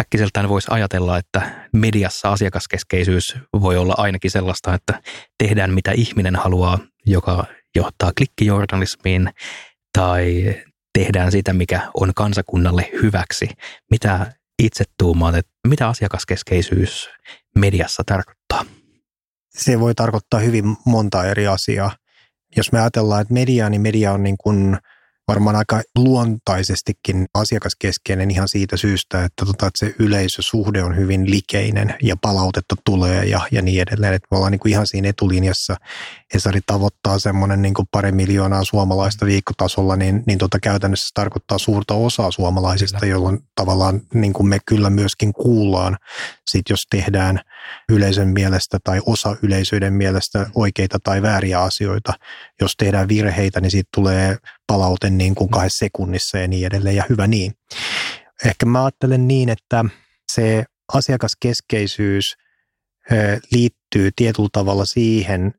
Äkkiseltään 0.00 0.48
voisi 0.48 0.68
ajatella, 0.70 1.18
että 1.18 1.66
mediassa 1.72 2.32
asiakaskeskeisyys 2.32 3.36
voi 3.60 3.76
olla 3.76 3.94
ainakin 3.96 4.30
sellaista, 4.30 4.74
että 4.74 5.02
tehdään 5.38 5.74
mitä 5.74 5.92
ihminen 5.92 6.36
haluaa, 6.36 6.78
joka 7.06 7.44
johtaa 7.76 8.12
klikkijournalismiin, 8.18 9.30
tai 9.98 10.54
tehdään 10.98 11.32
sitä, 11.32 11.52
mikä 11.52 11.90
on 11.94 12.12
kansakunnalle 12.14 12.90
hyväksi. 13.02 13.48
Mitä 13.90 14.32
itse 14.62 14.84
tuumaat, 14.98 15.34
että 15.34 15.52
mitä 15.68 15.88
asiakaskeskeisyys 15.88 17.10
mediassa 17.58 18.02
tarkoittaa? 18.06 18.64
Se 19.48 19.80
voi 19.80 19.94
tarkoittaa 19.94 20.40
hyvin 20.40 20.76
monta 20.86 21.24
eri 21.24 21.46
asiaa. 21.46 21.96
Jos 22.56 22.72
me 22.72 22.80
ajatellaan, 22.80 23.22
että 23.22 23.34
media, 23.34 23.70
niin 23.70 23.80
media 23.80 24.12
on 24.12 24.22
niin 24.22 24.36
kuin– 24.38 24.76
varmaan 25.28 25.56
aika 25.56 25.82
luontaisestikin 25.98 27.26
asiakaskeskeinen 27.34 28.30
ihan 28.30 28.48
siitä 28.48 28.76
syystä, 28.76 29.24
että, 29.24 29.44
tota, 29.46 29.66
että 29.66 29.78
se 29.78 29.94
yleisösuhde 29.98 30.82
on 30.82 30.96
hyvin 30.96 31.30
likeinen 31.30 31.94
ja 32.02 32.16
palautetta 32.22 32.74
tulee 32.84 33.24
ja, 33.24 33.40
ja 33.50 33.62
niin 33.62 33.82
edelleen. 33.82 34.14
Että 34.14 34.28
me 34.30 34.36
ollaan 34.36 34.52
niin 34.52 34.60
kuin 34.60 34.72
ihan 34.72 34.86
siinä 34.86 35.08
etulinjassa. 35.08 35.76
Hesari 36.34 36.60
tavoittaa 36.66 37.18
semmoinen 37.18 37.62
niin 37.62 37.74
kuin 37.74 37.88
pari 37.90 38.12
miljoonaa 38.12 38.64
suomalaista 38.64 39.26
viikkotasolla, 39.26 39.96
niin, 39.96 40.22
niin 40.26 40.38
tota 40.38 40.58
käytännössä 40.60 41.06
se 41.06 41.14
tarkoittaa 41.14 41.58
suurta 41.58 41.94
osaa 41.94 42.30
suomalaisista, 42.30 43.06
jolloin 43.06 43.38
tavallaan 43.54 44.00
niin 44.14 44.32
kuin 44.32 44.48
me 44.48 44.58
kyllä 44.66 44.90
myöskin 44.90 45.32
kuullaan, 45.32 45.96
sit 46.50 46.62
jos 46.70 46.80
tehdään 46.90 47.40
yleisön 47.88 48.28
mielestä 48.28 48.78
tai 48.84 49.00
osa 49.06 49.36
yleisöiden 49.42 49.92
mielestä 49.92 50.46
oikeita 50.54 50.98
tai 51.04 51.22
vääriä 51.22 51.60
asioita. 51.62 52.12
Jos 52.60 52.72
tehdään 52.76 53.08
virheitä, 53.08 53.60
niin 53.60 53.70
siitä 53.70 53.88
tulee 53.94 54.36
palaute 54.66 55.10
niin 55.10 55.34
kuin 55.34 55.50
kahdessa 55.50 55.84
sekunnissa 55.84 56.38
ja 56.38 56.48
niin 56.48 56.66
edelleen, 56.66 56.96
ja 56.96 57.04
hyvä 57.08 57.26
niin. 57.26 57.52
Ehkä 58.44 58.66
mä 58.66 58.84
ajattelen 58.84 59.28
niin, 59.28 59.48
että 59.48 59.84
se 60.32 60.64
asiakaskeskeisyys 60.92 62.34
liittyy 63.52 64.10
tietyllä 64.16 64.48
tavalla 64.52 64.84
siihen 64.84 65.54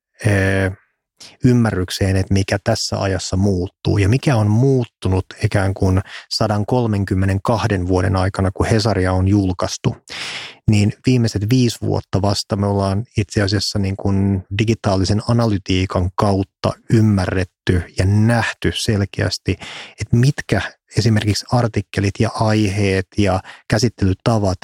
ymmärrykseen, 1.43 2.15
että 2.15 2.33
mikä 2.33 2.57
tässä 2.63 3.01
ajassa 3.01 3.37
muuttuu 3.37 3.97
ja 3.97 4.09
mikä 4.09 4.35
on 4.35 4.47
muuttunut 4.47 5.25
ikään 5.43 5.73
kuin 5.73 6.01
132 6.29 7.87
vuoden 7.87 8.15
aikana, 8.15 8.51
kun 8.51 8.65
Hesaria 8.65 9.13
on 9.13 9.27
julkaistu, 9.27 9.95
niin 10.69 10.93
viimeiset 11.05 11.49
viisi 11.49 11.77
vuotta 11.81 12.21
vasta 12.21 12.55
me 12.55 12.67
ollaan 12.67 13.05
itse 13.17 13.41
asiassa 13.41 13.79
niin 13.79 13.95
kuin 13.95 14.43
digitaalisen 14.57 15.21
analytiikan 15.29 16.09
kautta 16.15 16.71
ymmärretty 16.89 17.83
ja 17.99 18.05
nähty 18.05 18.71
selkeästi, 18.75 19.51
että 20.01 20.17
mitkä 20.17 20.61
esimerkiksi 20.97 21.45
artikkelit 21.51 22.13
ja 22.19 22.29
aiheet 22.33 23.07
ja 23.17 23.39
käsittelytavat 23.69 24.57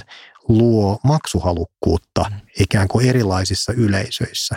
luo 0.47 0.99
maksuhalukkuutta 1.03 2.25
mm. 2.29 2.35
ikään 2.59 2.87
kuin 2.87 3.09
erilaisissa 3.09 3.73
yleisöissä. 3.73 4.55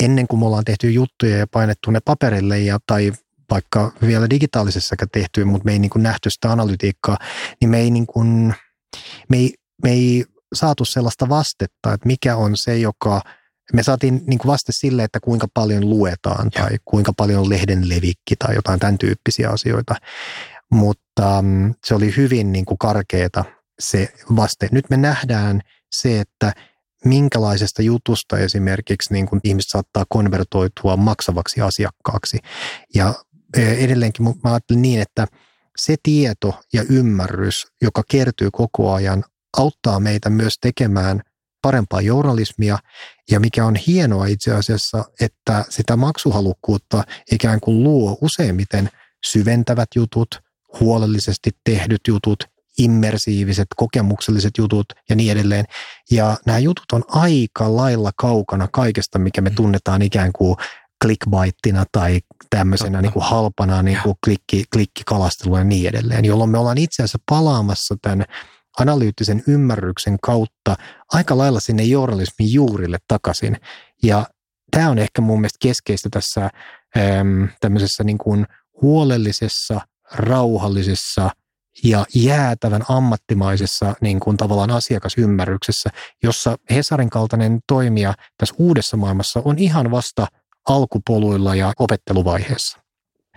Ennen 0.00 0.28
kuin 0.28 0.40
me 0.40 0.46
ollaan 0.46 0.64
tehty 0.64 0.90
juttuja 0.90 1.36
ja 1.36 1.46
painettu 1.46 1.90
ne 1.90 2.00
paperille 2.04 2.58
ja, 2.58 2.78
tai 2.86 3.12
vaikka 3.50 3.92
vielä 4.06 4.30
digitaalisessakaan 4.30 5.08
tehty, 5.12 5.44
mutta 5.44 5.64
me 5.64 5.72
ei 5.72 5.78
niin 5.78 5.90
kuin 5.90 6.02
nähty 6.02 6.30
sitä 6.30 6.52
analytiikkaa, 6.52 7.18
niin 7.60 7.68
me 7.70 7.80
ei, 7.80 7.90
niin 7.90 8.06
kuin, 8.06 8.54
me 9.28 9.36
ei, 9.36 9.54
me 9.82 9.90
ei 9.90 10.24
saatu 10.54 10.84
sellaista 10.84 11.28
vastetta, 11.28 11.92
että 11.92 12.06
mikä 12.06 12.36
on 12.36 12.56
se, 12.56 12.78
joka 12.78 13.22
me 13.72 13.82
saatiin 13.82 14.22
niin 14.26 14.38
kuin 14.38 14.52
vaste 14.52 14.72
sille, 14.72 15.04
että 15.04 15.20
kuinka 15.20 15.46
paljon 15.54 15.90
luetaan 15.90 16.50
tai 16.50 16.72
ja. 16.72 16.78
kuinka 16.84 17.12
paljon 17.12 17.40
on 17.40 17.50
lehden 17.50 17.88
levikki 17.88 18.36
tai 18.38 18.54
jotain 18.54 18.80
tämän 18.80 18.98
tyyppisiä 18.98 19.50
asioita. 19.50 19.94
Mutta 20.70 21.42
mm, 21.42 21.74
se 21.86 21.94
oli 21.94 22.16
hyvin 22.16 22.52
niin 22.52 22.64
kuin 22.64 22.78
karkeeta 22.78 23.44
se 23.78 24.12
vaste. 24.36 24.68
Nyt 24.72 24.90
me 24.90 24.96
nähdään 24.96 25.60
se, 25.92 26.20
että 26.20 26.52
minkälaisesta 27.04 27.82
jutusta 27.82 28.38
esimerkiksi 28.38 29.12
niin 29.12 29.26
kuin 29.26 29.40
ihmiset 29.44 29.70
saattaa 29.70 30.04
konvertoitua 30.08 30.96
maksavaksi 30.96 31.60
asiakkaaksi. 31.60 32.38
Ja 32.94 33.14
e, 33.56 33.84
edelleenkin 33.84 34.24
mä 34.24 34.32
ajattelen 34.44 34.82
niin, 34.82 35.00
että 35.00 35.26
se 35.76 35.96
tieto 36.02 36.60
ja 36.72 36.82
ymmärrys, 36.90 37.66
joka 37.82 38.02
kertyy 38.10 38.48
koko 38.52 38.92
ajan, 38.92 39.24
auttaa 39.56 40.00
meitä 40.00 40.30
myös 40.30 40.54
tekemään 40.60 41.22
parempaa 41.62 42.00
journalismia. 42.00 42.78
Ja 43.30 43.40
mikä 43.40 43.66
on 43.66 43.76
hienoa 43.76 44.26
itse 44.26 44.52
asiassa, 44.52 45.04
että 45.20 45.64
sitä 45.68 45.96
maksuhalukkuutta 45.96 47.04
ikään 47.32 47.60
kuin 47.60 47.82
luo 47.82 48.18
useimmiten 48.20 48.88
syventävät 49.26 49.88
jutut, 49.94 50.28
huolellisesti 50.80 51.50
tehdyt 51.64 52.00
jutut 52.08 52.44
immersiiviset, 52.78 53.66
kokemukselliset 53.76 54.52
jutut 54.58 54.86
ja 55.10 55.16
niin 55.16 55.32
edelleen. 55.32 55.64
Ja 56.10 56.36
nämä 56.46 56.58
jutut 56.58 56.84
on 56.92 57.04
aika 57.08 57.76
lailla 57.76 58.10
kaukana 58.16 58.68
kaikesta, 58.72 59.18
mikä 59.18 59.40
me 59.40 59.50
mm. 59.50 59.56
tunnetaan 59.56 60.02
ikään 60.02 60.32
kuin 60.32 60.56
clickbaittina 61.04 61.84
tai 61.92 62.20
tämmöisenä 62.50 63.02
niin 63.02 63.12
kuin 63.12 63.24
halpana 63.24 63.82
niin 63.82 63.98
kuin 64.02 64.16
klikki, 64.24 64.64
klikkikalastelua 64.72 65.58
ja 65.58 65.64
niin 65.64 65.88
edelleen, 65.88 66.24
jolloin 66.24 66.50
me 66.50 66.58
ollaan 66.58 66.78
itse 66.78 67.02
asiassa 67.02 67.18
palaamassa 67.28 67.96
tämän 68.02 68.24
analyyttisen 68.80 69.42
ymmärryksen 69.46 70.16
kautta 70.22 70.76
aika 71.12 71.38
lailla 71.38 71.60
sinne 71.60 71.82
journalismin 71.82 72.52
juurille 72.52 72.98
takaisin. 73.08 73.56
Ja 74.02 74.26
tämä 74.70 74.90
on 74.90 74.98
ehkä 74.98 75.22
mun 75.22 75.40
mielestä 75.40 75.58
keskeistä 75.62 76.08
tässä 76.12 76.50
äm, 76.96 77.48
tämmöisessä 77.60 78.04
niin 78.04 78.18
kuin 78.18 78.46
huolellisessa, 78.82 79.80
rauhallisessa– 80.12 81.30
ja 81.84 82.04
jäätävän 82.14 82.82
ammattimaisessa 82.88 83.94
niin 84.00 84.20
kuin 84.20 84.36
tavallaan 84.36 84.70
asiakasymmärryksessä, 84.70 85.90
jossa 86.22 86.56
Hesarin 86.70 87.10
kaltainen 87.10 87.60
toimija 87.68 88.14
tässä 88.38 88.54
uudessa 88.58 88.96
maailmassa 88.96 89.42
on 89.44 89.58
ihan 89.58 89.90
vasta 89.90 90.26
alkupoluilla 90.68 91.54
ja 91.54 91.72
opetteluvaiheessa. 91.78 92.78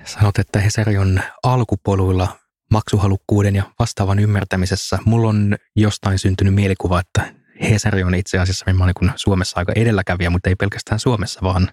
Sanot, 0.06 0.40
että 0.40 0.60
Hesari 0.60 0.98
on 0.98 1.22
alkupoluilla 1.44 2.38
maksuhalukkuuden 2.72 3.56
ja 3.56 3.64
vastaavan 3.80 4.20
ymmärtämisessä. 4.20 5.00
Mulla 5.06 5.30
on 5.30 5.56
jostain 5.76 6.20
syntynyt 6.20 6.54
mielikuva, 6.54 7.00
että 7.00 7.34
Hesari 7.62 8.04
on 8.04 8.16
itse 8.16 8.40
asiassa 8.40 8.66
niin 8.68 9.12
Suomessa 9.16 9.60
aika 9.60 9.72
edelläkävijä, 9.76 10.30
mutta 10.30 10.50
ei 10.50 10.56
pelkästään 10.56 11.00
Suomessa, 11.00 11.40
vaan 11.44 11.72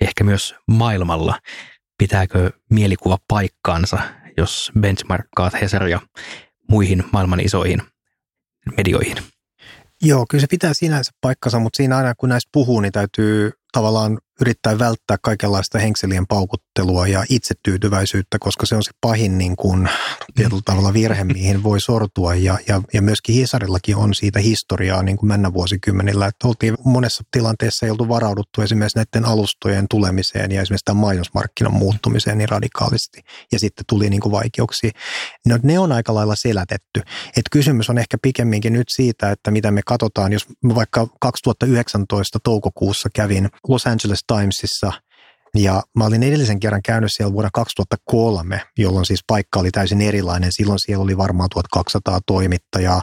ehkä 0.00 0.24
myös 0.24 0.54
maailmalla. 0.66 1.38
Pitääkö 1.98 2.50
mielikuva 2.70 3.18
paikkaansa 3.28 3.98
jos 4.36 4.72
benchmarkkaat 4.80 5.52
Hesaria 5.60 6.00
muihin 6.68 7.04
maailman 7.12 7.40
isoihin 7.40 7.82
medioihin. 8.76 9.16
Joo, 10.02 10.26
kyllä 10.30 10.40
se 10.40 10.46
pitää 10.50 10.74
sinänsä 10.74 11.12
paikkansa, 11.20 11.58
mutta 11.58 11.76
siinä 11.76 11.96
aina 11.96 12.14
kun 12.14 12.28
näistä 12.28 12.48
puhuu, 12.52 12.80
niin 12.80 12.92
täytyy 12.92 13.50
tavallaan 13.72 14.18
yrittää 14.40 14.78
välttää 14.78 15.16
kaikenlaista 15.22 15.78
henkselien 15.78 16.26
paukuttelua 16.26 17.06
ja 17.06 17.24
itsetyytyväisyyttä, 17.28 18.38
koska 18.38 18.66
se 18.66 18.76
on 18.76 18.82
se 18.82 18.90
pahin 19.00 19.38
niin 19.38 19.56
kuin, 19.56 19.88
tietyllä 20.34 20.62
tavalla 20.64 20.92
virhe, 20.92 21.24
mihin 21.24 21.62
voi 21.62 21.80
sortua. 21.80 22.34
Ja, 22.34 22.58
ja, 22.68 22.82
ja 22.92 23.02
myöskin 23.02 23.34
Hisarillakin 23.34 23.96
on 23.96 24.14
siitä 24.14 24.38
historiaa 24.38 25.02
niin 25.02 25.16
kuin 25.16 25.28
mennä 25.28 25.52
vuosikymmenillä. 25.52 26.26
Että 26.26 26.48
oltiin 26.48 26.74
monessa 26.84 27.24
tilanteessa 27.30 27.86
ei 27.86 27.90
oltu 27.90 28.08
varauduttu 28.08 28.62
esimerkiksi 28.62 28.98
näiden 28.98 29.24
alustojen 29.24 29.86
tulemiseen 29.90 30.52
ja 30.52 30.62
esimerkiksi 30.62 30.84
tämän 30.84 31.00
mainosmarkkinan 31.00 31.72
muuttumiseen 31.72 32.38
niin 32.38 32.48
radikaalisti. 32.48 33.20
Ja 33.52 33.58
sitten 33.58 33.84
tuli 33.88 34.10
niin 34.10 34.20
kuin 34.20 34.32
vaikeuksia. 34.32 34.90
No, 35.46 35.58
ne 35.62 35.78
on 35.78 35.92
aika 35.92 36.14
lailla 36.14 36.36
selätetty. 36.36 37.02
Et 37.36 37.44
kysymys 37.50 37.90
on 37.90 37.98
ehkä 37.98 38.18
pikemminkin 38.22 38.72
nyt 38.72 38.88
siitä, 38.88 39.30
että 39.30 39.50
mitä 39.50 39.70
me 39.70 39.80
katsotaan, 39.86 40.32
jos 40.32 40.46
vaikka 40.74 41.06
2019 41.20 42.38
toukokuussa 42.44 43.08
kävin 43.14 43.48
Los 43.68 43.86
Angeles 43.86 44.24
Timesissa 44.34 44.92
ja 45.54 45.82
mä 45.96 46.04
olin 46.04 46.22
edellisen 46.22 46.60
kerran 46.60 46.82
käynyt 46.82 47.10
siellä 47.12 47.32
vuonna 47.32 47.50
2003, 47.52 48.62
jolloin 48.78 49.06
siis 49.06 49.20
paikka 49.26 49.60
oli 49.60 49.70
täysin 49.70 50.00
erilainen. 50.00 50.52
Silloin 50.52 50.78
siellä 50.86 51.02
oli 51.02 51.16
varmaan 51.16 51.48
1200 51.48 52.20
toimittajaa. 52.26 53.02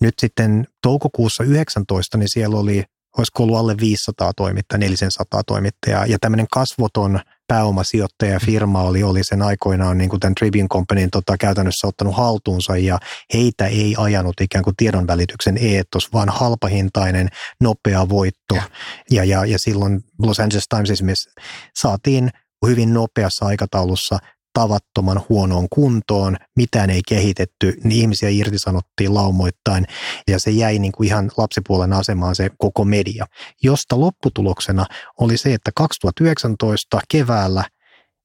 Nyt 0.00 0.14
sitten 0.18 0.66
toukokuussa 0.82 1.44
19, 1.44 2.18
niin 2.18 2.28
siellä 2.32 2.56
oli, 2.56 2.84
olisiko 3.18 3.42
ollut 3.42 3.58
alle 3.58 3.74
500 3.80 4.32
toimittajaa, 4.36 4.78
400 4.78 5.42
toimittajaa. 5.46 6.06
Ja 6.06 6.18
tämmöinen 6.20 6.46
kasvoton 6.52 7.20
pääomasijoittajafirma 7.48 8.82
oli, 8.82 9.02
oli 9.02 9.24
sen 9.24 9.42
aikoinaan 9.42 9.98
niin 9.98 10.10
kuin 10.10 10.20
tämän 10.20 10.34
Tribune 10.34 10.68
Companyn 10.68 11.10
tota, 11.10 11.36
käytännössä 11.36 11.86
ottanut 11.86 12.16
haltuunsa 12.16 12.76
ja 12.76 12.98
heitä 13.34 13.66
ei 13.66 13.94
ajanut 13.98 14.40
ikään 14.40 14.64
kuin 14.64 14.76
tiedonvälityksen 14.76 15.58
eetos, 15.60 16.12
vaan 16.12 16.28
halpahintainen, 16.28 17.28
nopea 17.60 18.08
voitto. 18.08 18.54
Ja, 18.54 18.62
ja, 19.10 19.24
ja, 19.24 19.44
ja 19.44 19.58
silloin 19.58 20.00
Los 20.22 20.40
Angeles 20.40 20.68
Times 20.68 20.90
esimerkiksi 20.90 21.30
saatiin 21.76 22.30
hyvin 22.66 22.94
nopeassa 22.94 23.46
aikataulussa 23.46 24.18
tavattoman 24.52 25.22
huonoon 25.28 25.66
kuntoon, 25.70 26.36
mitään 26.56 26.90
ei 26.90 27.00
kehitetty, 27.08 27.80
niin 27.84 28.00
ihmisiä 28.00 28.28
irtisanottiin 28.28 29.14
laumoittain. 29.14 29.86
Ja 30.28 30.38
se 30.38 30.50
jäi 30.50 30.78
niin 30.78 30.92
kuin 30.92 31.06
ihan 31.06 31.30
lapsipuolen 31.36 31.92
asemaan 31.92 32.34
se 32.34 32.50
koko 32.58 32.84
media, 32.84 33.26
josta 33.62 34.00
lopputuloksena 34.00 34.86
oli 35.20 35.36
se, 35.36 35.54
että 35.54 35.70
2019 35.74 37.00
keväällä 37.08 37.64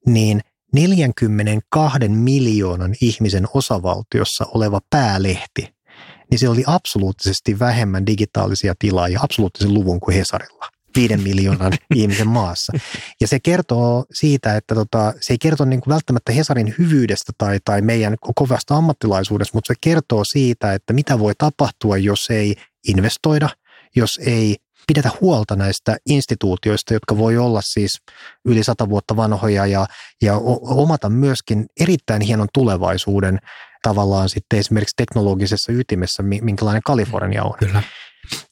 niin 0.06 0.42
42 0.74 2.00
miljoonan 2.10 2.96
ihmisen 3.02 3.48
osavaltiossa 3.54 4.46
oleva 4.54 4.80
päälehti, 4.90 5.74
niin 6.32 6.40
se 6.40 6.50
oli 6.50 6.64
absoluuttisesti 6.68 7.60
vähemmän 7.60 8.06
digitaalisia 8.06 8.74
tilaajia, 8.80 9.20
absoluuttisen 9.24 9.74
luvun 9.74 10.00
kuin 10.00 10.16
Hesarilla 10.16 10.74
viiden 10.96 11.22
miljoonan 11.22 11.74
ihmisen 11.96 12.28
maassa. 12.28 12.74
Ja 13.22 13.28
se 13.28 13.40
kertoo 13.40 14.06
siitä, 14.14 14.58
että 14.58 14.76
tota, 14.76 15.14
se 15.22 15.34
ei 15.34 15.38
kerto 15.38 15.66
niin 15.66 15.82
kuin 15.82 15.92
välttämättä 15.92 16.32
Hesarin 16.32 16.76
hyvyydestä 16.80 17.32
tai, 17.38 17.60
tai 17.66 17.82
meidän 17.82 18.16
kovasta 18.36 18.76
ammattilaisuudesta, 18.76 19.58
mutta 19.58 19.74
se 19.74 19.80
kertoo 19.82 20.24
siitä, 20.24 20.74
että 20.74 20.94
mitä 20.94 21.20
voi 21.20 21.34
tapahtua, 21.38 21.98
jos 21.98 22.30
ei 22.30 22.56
investoida, 22.88 23.50
jos 23.96 24.20
ei 24.26 24.56
pidetä 24.88 25.10
huolta 25.22 25.56
näistä 25.56 25.98
instituutioista, 26.06 26.94
jotka 26.94 27.18
voi 27.18 27.38
olla 27.38 27.62
siis 27.62 28.02
yli 28.46 28.64
sata 28.64 28.90
vuotta 28.90 29.16
vanhoja 29.16 29.66
ja, 29.66 29.86
ja 30.22 30.38
omata 30.62 31.10
myöskin 31.10 31.66
erittäin 31.80 32.22
hienon 32.22 32.48
tulevaisuuden 32.54 33.40
tavallaan 33.82 34.30
sitten 34.30 34.60
esimerkiksi 34.60 34.94
teknologisessa 34.98 35.72
ytimessä, 35.72 36.24
minkälainen 36.24 36.82
Kalifornia 36.86 37.44
on. 37.44 37.54
Kyllä. 37.60 37.84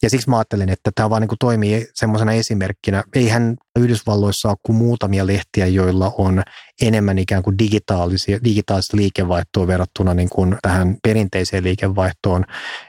Ja 0.02 0.10
siksi 0.10 0.30
mä 0.30 0.38
ajattelen, 0.38 0.70
että 0.70 0.92
tämä 0.96 1.10
vaan 1.10 1.22
niin 1.22 1.28
kuin 1.28 1.40
toimii 1.40 1.88
semmoisena 1.94 2.34
esimerkkinä. 2.34 3.04
Eihän 3.16 3.58
Yhdysvalloissa 3.80 4.50
ole 4.50 4.58
kuin 4.64 4.76
muutamia 4.76 5.28
lehtiä, 5.28 5.68
joilla 5.68 6.12
on 6.18 6.44
enemmän 6.82 7.18
ikään 7.18 7.44
kuin 7.44 7.58
digitaalisia, 7.60 8.40
digitaalista 8.44 8.98
liikevaihtoa 8.98 9.68
verrattuna 9.68 10.14
niin 10.14 10.30
kuin 10.30 10.58
tähän 10.62 10.96
perinteiseen 11.04 11.64
liikevaihtoon. 11.64 12.46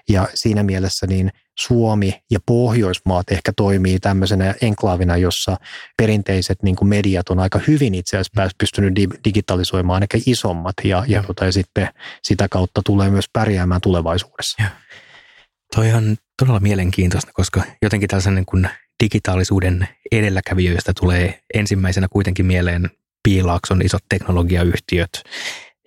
Ja 0.08 0.28
siinä 0.34 0.62
mielessä 0.62 1.06
niin 1.06 1.30
Suomi 1.60 2.22
ja 2.30 2.38
Pohjoismaat 2.46 3.30
ehkä 3.30 3.52
toimii 3.56 3.98
tämmöisenä 3.98 4.54
enklaavina, 4.62 5.16
jossa 5.16 5.56
perinteiset 5.96 6.62
niin 6.62 6.76
kuin 6.76 6.88
mediat 6.88 7.28
on 7.28 7.38
aika 7.38 7.60
hyvin 7.66 7.94
itse 7.94 8.16
asiassa 8.16 8.48
pystynyt 8.58 8.94
digitalisoimaan 9.24 9.94
ainakin 9.94 10.22
isommat 10.26 10.74
ja, 10.84 11.04
ja, 11.08 11.22
tota, 11.22 11.44
ja 11.44 11.52
sitten 11.52 11.88
sitä 12.22 12.48
kautta 12.50 12.80
tulee 12.84 13.10
myös 13.10 13.26
pärjäämään 13.32 13.80
tulevaisuudessa. 13.80 14.62
Ja. 14.62 14.68
Toi 15.76 15.92
on 15.92 16.16
todella 16.42 16.60
mielenkiintoista, 16.60 17.32
koska 17.32 17.62
jotenkin 17.82 18.08
tällaisen 18.08 18.34
niin 18.34 18.46
kuin 18.46 18.68
digitaalisuuden 19.02 19.88
edelläkävijöistä 20.12 20.92
tulee 21.00 21.40
ensimmäisenä 21.54 22.08
kuitenkin 22.08 22.46
mieleen 22.46 22.90
Piilaakson 23.22 23.82
isot 23.82 24.04
teknologiayhtiöt, 24.08 25.10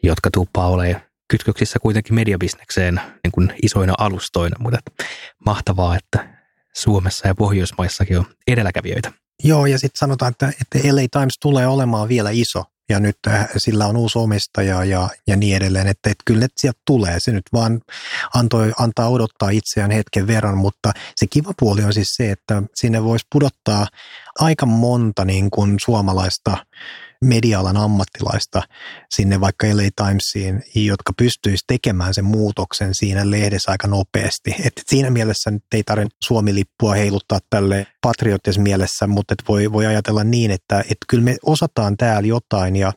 jotka 0.04 0.30
tuppaa 0.34 0.68
olemaan 0.68 1.02
kytköksissä 1.28 1.80
kuitenkin 1.80 2.16
mediabisnekseen 2.16 3.02
niin 3.24 3.32
kuin 3.32 3.54
isoina 3.64 3.94
alustoina, 3.98 4.56
mutta 4.60 4.80
mahtavaa, 5.46 5.98
että 5.98 6.38
Suomessa 6.76 7.28
ja 7.28 7.36
Pohjoismaissakin 7.36 8.20
on 8.20 8.26
edelläkävijöitä. 8.48 9.12
Joo, 9.44 9.66
ja 9.66 9.80
sitten 9.80 10.00
sanotaan, 10.00 10.32
että, 10.32 10.48
että 10.48 10.80
LA 10.96 11.02
Times 11.12 11.38
tulee 11.42 11.68
olemaan 11.68 12.10
vielä 12.10 12.30
iso 12.34 12.64
ja 12.90 13.00
nyt 13.00 13.18
äh, 13.28 13.48
sillä 13.58 13.88
on 13.88 13.98
uusi 13.98 14.20
omistaja 14.20 14.84
ja, 14.84 15.10
ja 15.28 15.36
niin 15.36 15.56
edelleen, 15.56 15.88
että, 15.88 16.10
että 16.10 16.24
kyllä 16.26 16.48
sieltä 16.58 16.80
tulee. 16.86 17.20
Se 17.20 17.32
nyt 17.32 17.46
vaan 17.54 17.82
antoi, 18.36 18.72
antaa 18.80 19.10
odottaa 19.10 19.50
itseään 19.50 19.92
hetken 19.92 20.28
verran, 20.28 20.58
mutta 20.58 20.92
se 21.16 21.28
kiva 21.28 21.52
puoli 21.60 21.84
on 21.84 21.94
siis 21.94 22.16
se, 22.16 22.32
että 22.32 22.64
sinne 22.76 23.04
voisi 23.04 23.26
pudottaa 23.32 23.88
aika 24.40 24.66
monta 24.66 25.26
niin 25.26 25.50
kuin 25.50 25.76
suomalaista 25.80 26.58
media-alan 27.26 27.78
ammattilaista 27.78 28.62
sinne 29.16 29.42
vaikka 29.42 29.68
LA 29.68 30.06
Timesiin, 30.08 30.64
jotka 30.76 31.14
pystyisi 31.18 31.64
tekemään 31.68 32.14
sen 32.14 32.26
muutoksen 32.26 32.96
siinä 32.96 33.32
lehdessä 33.32 33.72
aika 33.72 33.88
nopeasti. 33.88 34.56
Et 34.64 34.74
siinä 34.86 35.10
mielessä 35.10 35.52
nyt 35.52 35.64
ei 35.74 35.84
tarvitse 35.84 36.18
Suomi-lippua 36.24 36.94
heiluttaa 36.94 37.40
tälle 37.50 37.88
patriotis 38.02 38.60
mielessä, 38.60 39.08
mutta 39.08 39.34
et 39.34 39.44
voi, 39.48 39.72
voi 39.72 39.86
ajatella 39.86 40.24
niin, 40.24 40.52
että 40.52 40.80
et 40.80 40.98
kyllä 41.08 41.24
me 41.24 41.36
osataan 41.44 41.98
täällä 41.98 42.28
jotain 42.28 42.76
ja 42.76 42.94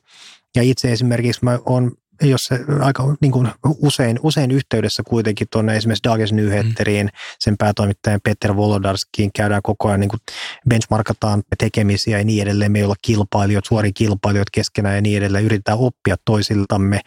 ja 0.57 0.63
itse 0.63 0.93
esimerkiksi 0.93 1.45
mä 1.45 1.59
oon 1.67 1.93
jos 2.23 2.45
se 2.45 2.61
aika 2.81 3.17
niin 3.21 3.33
kuin 3.33 3.49
usein, 3.63 4.19
usein 4.23 4.51
yhteydessä 4.51 5.03
kuitenkin 5.03 5.47
tuonne 5.53 5.77
esimerkiksi 5.77 6.05
Dages 6.05 6.33
Nyheteriin, 6.33 7.07
mm. 7.07 7.19
sen 7.39 7.57
päätoimittajan 7.57 8.21
Peter 8.25 8.57
Volodarskiin 8.57 9.31
käydään 9.37 9.63
koko 9.63 9.89
ajan 9.89 10.01
niin 10.01 10.09
kuin 10.09 10.21
benchmarkataan 10.69 11.43
tekemisiä 11.59 12.19
ja 12.19 12.25
niin 12.25 12.43
edelleen. 12.43 12.73
Me 12.73 12.79
ei 12.79 12.85
olla 12.85 12.95
kilpailijoita, 13.03 13.69
suoria 13.69 13.93
kilpailijoita 13.95 14.51
keskenään 14.53 14.95
ja 14.95 15.01
niin 15.01 15.19
edelleen. 15.19 15.45
Yritetään 15.45 15.79
oppia 15.79 16.17
toisiltamme 16.25 17.01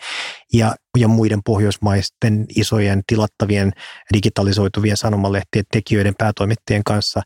ja, 0.54 0.76
ja 0.98 1.08
muiden 1.08 1.40
pohjoismaisten 1.46 2.46
isojen 2.56 3.02
tilattavien 3.08 3.72
digitalisoituvien 4.14 4.98
sanomalehtien 4.98 5.66
tekijöiden 5.72 6.14
päätoimittajien 6.18 6.84
kanssa 6.84 7.22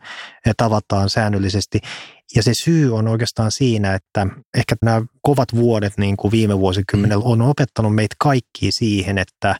tavataan 0.57 1.09
säännöllisesti. 1.09 1.79
Ja 2.35 2.43
se 2.43 2.53
syy 2.53 2.95
on 2.95 3.07
oikeastaan 3.07 3.51
siinä, 3.51 3.93
että 3.93 4.27
ehkä 4.57 4.75
nämä 4.81 5.01
kovat 5.21 5.55
vuodet 5.55 5.93
niin 5.97 6.17
kuin 6.17 6.31
viime 6.31 6.59
vuosikymmenellä 6.59 7.25
on 7.25 7.41
opettanut 7.41 7.95
meitä 7.95 8.15
kaikki 8.19 8.71
siihen, 8.71 9.17
että 9.17 9.55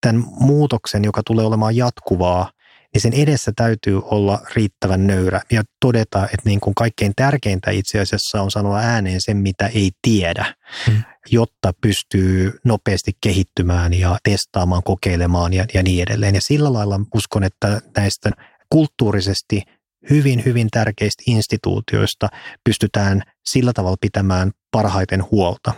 tämän 0.00 0.24
muutoksen, 0.40 1.04
joka 1.04 1.22
tulee 1.26 1.46
olemaan 1.46 1.76
jatkuvaa, 1.76 2.50
niin 2.94 3.00
sen 3.00 3.12
edessä 3.12 3.52
täytyy 3.56 4.00
olla 4.04 4.42
riittävän 4.56 5.06
nöyrä 5.06 5.40
ja 5.52 5.62
todeta, 5.80 6.24
että 6.24 6.42
niin 6.44 6.60
kuin 6.60 6.74
kaikkein 6.74 7.12
tärkeintä 7.16 7.70
itse 7.70 8.00
asiassa 8.00 8.42
on 8.42 8.50
sanoa 8.50 8.78
ääneen 8.78 9.20
sen, 9.20 9.36
mitä 9.36 9.66
ei 9.66 9.90
tiedä, 10.02 10.54
mm. 10.86 11.02
jotta 11.30 11.72
pystyy 11.80 12.58
nopeasti 12.64 13.12
kehittymään 13.22 13.94
ja 13.94 14.16
testaamaan, 14.22 14.82
kokeilemaan 14.82 15.52
ja, 15.52 15.64
ja 15.74 15.82
niin 15.82 16.02
edelleen. 16.02 16.34
Ja 16.34 16.40
sillä 16.40 16.72
lailla 16.72 17.00
uskon, 17.14 17.44
että 17.44 17.80
näistä 17.96 18.30
kulttuurisesti– 18.70 19.62
hyvin, 20.10 20.44
hyvin 20.44 20.68
tärkeistä 20.70 21.22
instituutioista 21.26 22.28
pystytään 22.64 23.22
sillä 23.50 23.72
tavalla 23.72 23.96
pitämään 24.00 24.50
parhaiten 24.70 25.30
huolta. 25.30 25.72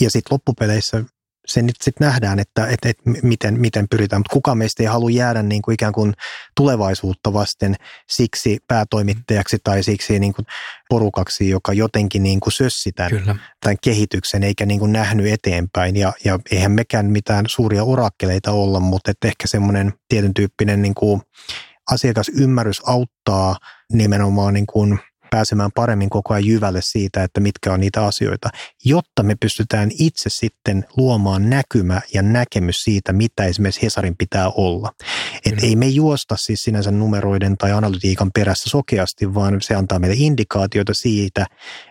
Ja 0.00 0.10
sitten 0.10 0.34
loppupeleissä 0.34 1.04
se 1.48 1.62
nyt 1.62 1.76
sitten 1.82 2.06
nähdään, 2.06 2.38
että, 2.38 2.66
että, 2.66 2.88
että 2.88 3.10
miten, 3.22 3.60
miten 3.60 3.88
pyritään, 3.88 4.20
mutta 4.20 4.32
kuka 4.32 4.54
meistä 4.54 4.82
ei 4.82 4.86
halua 4.86 5.10
jäädä 5.10 5.42
niin 5.42 5.62
kuin 5.62 5.74
ikään 5.74 5.92
kuin 5.92 6.14
tulevaisuutta 6.56 7.32
vasten 7.32 7.74
siksi 8.10 8.58
päätoimittajaksi 8.68 9.56
tai 9.64 9.82
siksi 9.82 10.18
niin 10.18 10.34
kuin 10.34 10.46
porukaksi, 10.88 11.48
joka 11.48 11.72
jotenkin 11.72 12.22
niin 12.22 12.40
kuin 12.40 12.52
sössi 12.52 12.92
tämän, 12.92 13.40
tämän 13.60 13.76
kehityksen 13.82 14.42
eikä 14.42 14.66
niin 14.66 14.80
kuin 14.80 14.92
nähnyt 14.92 15.26
eteenpäin. 15.26 15.96
Ja, 15.96 16.12
ja 16.24 16.38
eihän 16.50 16.72
mekään 16.72 17.06
mitään 17.06 17.44
suuria 17.48 17.84
orakkeleita 17.84 18.52
olla, 18.52 18.80
mutta 18.80 19.10
että 19.10 19.28
ehkä 19.28 19.46
semmoinen 19.46 19.92
tietyn 20.08 20.34
tyyppinen 20.34 20.82
niin 20.82 20.94
kuin 20.94 21.20
asiakasymmärrys 21.90 22.82
auttaa 22.86 23.56
nimenomaan 23.92 24.54
niin 24.54 24.66
kuin 24.66 24.98
pääsemään 25.30 25.70
paremmin 25.74 26.10
koko 26.10 26.34
ajan 26.34 26.46
jyvälle 26.46 26.80
siitä, 26.82 27.22
että 27.22 27.40
mitkä 27.40 27.72
on 27.72 27.80
niitä 27.80 28.04
asioita, 28.04 28.48
jotta 28.84 29.22
me 29.22 29.34
pystytään 29.40 29.90
itse 29.98 30.28
sitten 30.28 30.84
luomaan 30.96 31.50
näkymä 31.50 32.00
ja 32.14 32.22
näkemys 32.22 32.76
siitä, 32.76 33.12
mitä 33.12 33.44
esimerkiksi 33.44 33.82
Hesarin 33.82 34.16
pitää 34.18 34.50
olla. 34.50 34.92
Et 35.46 35.62
ei 35.62 35.76
me 35.76 35.86
juosta 35.86 36.36
siis 36.38 36.60
sinänsä 36.60 36.90
numeroiden 36.90 37.56
tai 37.56 37.72
analytiikan 37.72 38.30
perässä 38.34 38.70
sokeasti, 38.70 39.34
vaan 39.34 39.60
se 39.60 39.74
antaa 39.74 39.98
meille 39.98 40.16
indikaatioita 40.18 40.94
siitä, 40.94 41.46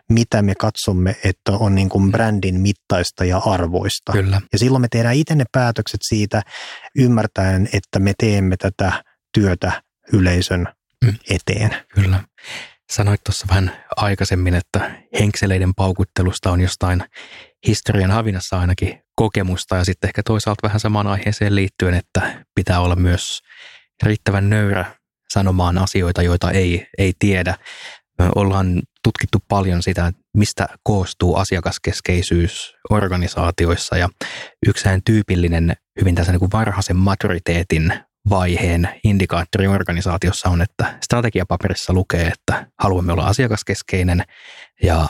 mitä 0.09 0.41
me 0.41 0.55
katsomme, 0.55 1.15
että 1.23 1.51
on 1.51 1.75
niin 1.75 1.89
kuin 1.89 2.11
brändin 2.11 2.61
mittaista 2.61 3.25
ja 3.25 3.37
arvoista. 3.37 4.11
Kyllä. 4.11 4.41
Ja 4.53 4.59
silloin 4.59 4.81
me 4.81 4.87
tehdään 4.91 5.15
itse 5.15 5.35
ne 5.35 5.45
päätökset 5.51 5.99
siitä 6.03 6.41
ymmärtäen, 6.97 7.69
että 7.73 7.99
me 7.99 8.13
teemme 8.17 8.57
tätä 8.57 9.03
työtä 9.33 9.81
yleisön 10.13 10.67
mm. 11.05 11.15
eteen. 11.29 11.75
Kyllä. 11.93 12.23
Sanoit 12.91 13.23
tuossa 13.23 13.45
vähän 13.49 13.71
aikaisemmin, 13.97 14.55
että 14.55 14.91
henkseleiden 15.19 15.75
paukuttelusta 15.75 16.51
on 16.51 16.61
jostain 16.61 17.03
historian 17.67 18.11
havinassa 18.11 18.59
ainakin 18.59 19.01
kokemusta 19.15 19.75
ja 19.75 19.85
sitten 19.85 20.07
ehkä 20.07 20.23
toisaalta 20.23 20.67
vähän 20.67 20.79
samaan 20.79 21.07
aiheeseen 21.07 21.55
liittyen, 21.55 21.93
että 21.93 22.45
pitää 22.55 22.79
olla 22.79 22.95
myös 22.95 23.41
riittävän 24.03 24.49
nöyrä 24.49 24.85
sanomaan 25.33 25.77
asioita, 25.77 26.21
joita 26.21 26.51
ei, 26.51 26.87
ei 26.97 27.13
tiedä. 27.19 27.55
Me 28.19 28.29
ollaan 28.35 28.81
tutkittu 29.03 29.37
paljon 29.47 29.83
sitä, 29.83 30.11
mistä 30.37 30.67
koostuu 30.83 31.35
asiakaskeskeisyys 31.35 32.75
organisaatioissa 32.89 33.97
ja 33.97 34.09
yksi 34.67 34.89
tyypillinen 35.05 35.73
hyvin 35.99 36.15
tässä 36.15 36.31
niin 36.31 36.39
kuin 36.39 36.51
varhaisen 36.51 36.95
maturiteetin 36.95 37.93
vaiheen 38.29 38.89
indikaattori 39.03 39.67
organisaatiossa 39.67 40.49
on, 40.49 40.61
että 40.61 40.97
strategiapaperissa 41.03 41.93
lukee, 41.93 42.27
että 42.27 42.67
haluamme 42.79 43.13
olla 43.13 43.25
asiakaskeskeinen. 43.25 44.23
Ja 44.83 45.07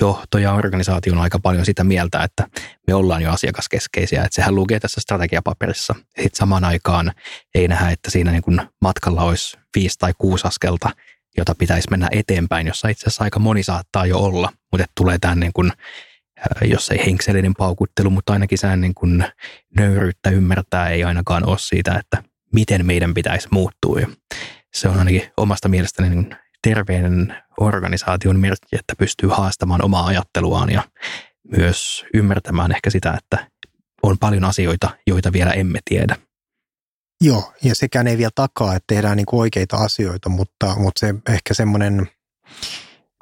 johto 0.00 0.38
ja 0.38 0.52
organisaatio 0.52 1.12
on 1.12 1.18
aika 1.18 1.38
paljon 1.38 1.64
sitä 1.64 1.84
mieltä, 1.84 2.22
että 2.22 2.46
me 2.86 2.94
ollaan 2.94 3.22
jo 3.22 3.30
asiakaskeskeisiä, 3.30 4.24
että 4.24 4.34
sehän 4.34 4.54
lukee 4.54 4.80
tässä 4.80 5.00
strategiapaperissa. 5.00 5.94
Sitten 6.04 6.38
samaan 6.38 6.64
aikaan 6.64 7.12
ei 7.54 7.68
nähdä, 7.68 7.90
että 7.90 8.10
siinä 8.10 8.30
niin 8.30 8.42
kuin 8.42 8.60
matkalla 8.80 9.22
olisi 9.22 9.58
viisi 9.76 9.98
tai 9.98 10.12
kuusi 10.18 10.46
askelta 10.46 10.90
jota 11.36 11.54
pitäisi 11.54 11.90
mennä 11.90 12.08
eteenpäin, 12.10 12.66
jossa 12.66 12.88
itse 12.88 13.06
asiassa 13.06 13.24
aika 13.24 13.38
moni 13.38 13.62
saattaa 13.62 14.06
jo 14.06 14.18
olla, 14.18 14.52
mutta 14.72 14.86
tulee 14.96 15.18
tämän 15.18 15.40
niin 15.40 15.52
kuin, 15.52 15.72
jos 16.64 16.90
ei 16.90 17.06
henkselinen 17.06 17.54
paukuttelu, 17.54 18.10
mutta 18.10 18.32
ainakin 18.32 18.58
sään 18.58 18.80
niin 18.80 18.94
kuin 18.94 19.24
nöyryyttä 19.76 20.30
ymmärtää 20.30 20.88
ei 20.88 21.04
ainakaan 21.04 21.48
ole 21.48 21.58
siitä, 21.58 21.94
että 21.94 22.22
miten 22.56 22.86
meidän 22.86 23.14
pitäisi 23.14 23.48
muuttua. 23.50 24.00
Ja 24.00 24.06
se 24.74 24.88
on 24.88 24.98
ainakin 24.98 25.22
omasta 25.36 25.68
mielestäni 25.68 26.08
niin 26.10 26.36
terveen 26.62 27.36
organisaation 27.60 28.40
merkki, 28.40 28.76
että 28.76 28.94
pystyy 28.98 29.28
haastamaan 29.28 29.84
omaa 29.84 30.06
ajatteluaan 30.06 30.72
ja 30.72 30.82
myös 31.56 32.04
ymmärtämään 32.14 32.72
ehkä 32.72 32.90
sitä, 32.90 33.18
että 33.18 33.50
on 34.02 34.18
paljon 34.18 34.44
asioita, 34.44 34.90
joita 35.06 35.32
vielä 35.32 35.50
emme 35.50 35.78
tiedä. 35.84 36.16
Joo, 37.20 37.52
ja 37.64 37.74
sekään 37.74 38.06
ei 38.06 38.18
vielä 38.18 38.30
takaa, 38.34 38.74
että 38.74 38.94
tehdään 38.94 39.16
niin 39.16 39.26
oikeita 39.32 39.76
asioita, 39.76 40.28
mutta, 40.28 40.74
mutta 40.78 41.00
se 41.00 41.14
ehkä 41.28 41.54
semmoinen 41.54 42.08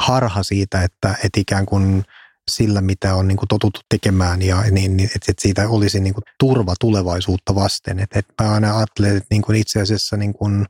harha 0.03 0.43
siitä, 0.43 0.83
että, 0.83 1.15
että 1.25 1.41
ikään 1.41 1.67
kuin 1.67 2.05
sillä, 2.51 2.81
mitä 2.81 3.15
on 3.15 3.29
niin 3.29 3.37
kuin 3.37 3.49
totuttu 3.49 3.81
tekemään, 3.89 4.43
ja 4.43 4.63
niin, 4.71 4.97
niin 4.97 5.11
että, 5.15 5.31
että 5.31 5.43
siitä 5.43 5.69
olisi 5.69 6.01
niin 6.01 6.15
kuin 6.15 6.25
turva 6.39 6.75
tulevaisuutta 6.81 7.55
vasten. 7.55 7.99
Että, 7.99 8.19
että 8.19 8.45
mä 8.45 8.55
aina 8.55 8.77
ajattelen, 8.77 9.17
että 9.17 9.27
niin 9.31 9.43
kuin 9.43 9.57
itse 9.57 9.81
asiassa 9.81 10.17
niin 10.17 10.33
kuin 10.33 10.67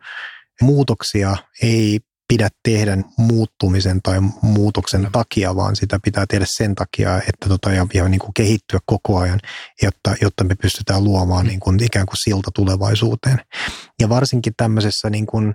muutoksia 0.61 1.37
ei 1.63 2.01
pidä 2.29 2.49
tehdä 2.63 2.99
muuttumisen 3.19 4.03
tai 4.03 4.21
muutoksen 4.43 5.09
takia, 5.13 5.57
vaan 5.57 5.77
sitä 5.77 5.99
pitää 6.05 6.25
tehdä 6.29 6.45
sen 6.49 6.75
takia, 6.75 7.19
että 7.19 7.49
tota, 7.49 7.73
ja, 7.73 7.87
ja 7.95 8.09
niin 8.09 8.19
kuin 8.19 8.35
kehittyä 8.35 8.81
koko 8.87 9.19
ajan, 9.19 9.41
jotta, 9.83 10.15
jotta 10.21 10.45
me 10.45 10.55
pystytään 10.55 11.05
luomaan 11.05 11.47
niin 11.47 11.61
kuin 11.61 11.83
ikään 11.83 12.07
kuin 12.07 12.17
silta 12.25 12.51
tulevaisuuteen. 12.55 13.41
Ja 14.01 14.09
varsinkin 14.09 14.53
tämmöisessä 14.57 15.11
niin 15.11 15.27
kuin 15.27 15.55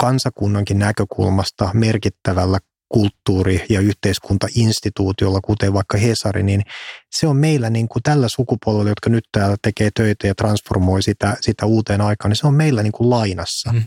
kansakunnankin 0.00 0.78
näkökulmasta 0.78 1.70
merkittävällä 1.74 2.58
kulttuuri- 2.88 3.66
ja 3.68 3.80
yhteiskuntainstituutiolla, 3.80 5.40
kuten 5.40 5.72
vaikka 5.72 5.98
Hesari, 5.98 6.42
niin 6.42 6.62
se 7.10 7.26
on 7.26 7.36
meillä 7.36 7.70
niin 7.70 7.88
kuin 7.88 8.02
tällä 8.02 8.28
sukupolvella, 8.28 8.90
jotka 8.90 9.10
nyt 9.10 9.24
täällä 9.32 9.56
tekee 9.62 9.90
töitä 9.94 10.26
ja 10.26 10.34
transformoi 10.34 11.02
sitä, 11.02 11.36
sitä 11.40 11.66
uuteen 11.66 12.00
aikaan, 12.00 12.30
niin 12.30 12.36
se 12.36 12.46
on 12.46 12.54
meillä 12.54 12.82
niin 12.82 12.92
kuin 12.92 13.10
lainassa. 13.10 13.72
Mm. 13.72 13.82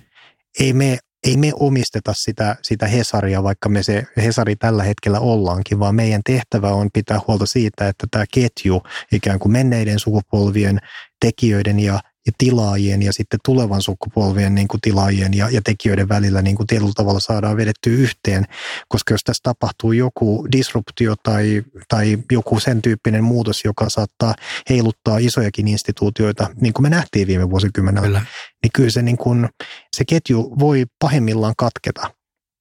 Ei 0.60 0.74
me 0.74 0.98
ei 1.28 1.38
me 1.38 1.52
omisteta 1.60 2.14
sitä, 2.16 2.56
sitä 2.62 2.88
Hesaria, 2.88 3.44
vaikka 3.44 3.70
me 3.70 3.84
se 3.84 4.04
Hesari 4.18 4.56
tällä 4.56 4.84
hetkellä 4.84 5.20
ollaankin, 5.20 5.80
vaan 5.80 5.96
meidän 5.96 6.22
tehtävä 6.26 6.70
on 6.70 6.90
pitää 6.94 7.20
huolta 7.28 7.46
siitä, 7.46 7.88
että 7.88 8.08
tämä 8.12 8.26
ketju 8.34 8.82
ikään 9.12 9.40
kuin 9.40 9.52
menneiden 9.52 10.00
sukupolvien 10.00 10.80
tekijöiden 11.26 11.80
ja 11.80 12.00
ja 12.28 12.34
tilaajien 12.38 13.02
ja 13.02 13.13
sitten 13.13 13.40
tulevan 13.46 13.82
sukupolvien 13.82 14.56
niin 14.56 14.68
kuin 14.68 14.82
tilaajien 14.82 15.34
ja, 15.34 15.50
ja 15.50 15.62
tekijöiden 15.62 16.10
välillä 16.10 16.42
niin 16.42 16.56
kuin 16.56 16.68
tietyllä 16.68 16.92
tavalla 16.96 17.20
saadaan 17.20 17.58
vedetty 17.58 17.94
yhteen, 17.94 18.46
koska 18.88 19.13
jos 19.13 19.24
tässä 19.24 19.44
tapahtuu 19.44 19.92
joku 19.92 20.48
disruptio 20.52 21.16
tai, 21.24 21.63
tai 21.88 22.18
joku 22.32 22.60
sen 22.60 22.82
tyyppinen 22.82 23.24
muutos, 23.24 23.62
joka 23.66 23.90
saattaa 23.90 24.36
heiluttaa 24.70 25.18
isojakin 25.18 25.68
instituutioita, 25.68 26.50
niin 26.62 26.74
kuin 26.74 26.84
me 26.84 26.90
nähtiin 26.90 27.28
viime 27.28 27.50
vuosikymmenellä, 27.50 28.08
kyllä. 28.08 28.22
niin 28.63 28.72
kyllä 28.74 28.90
se, 28.90 29.02
niin 29.02 29.18
kuin, 29.18 29.50
se 29.96 30.06
ketju 30.06 30.56
voi 30.60 30.86
pahimmillaan 31.00 31.54
katketa. 31.58 32.12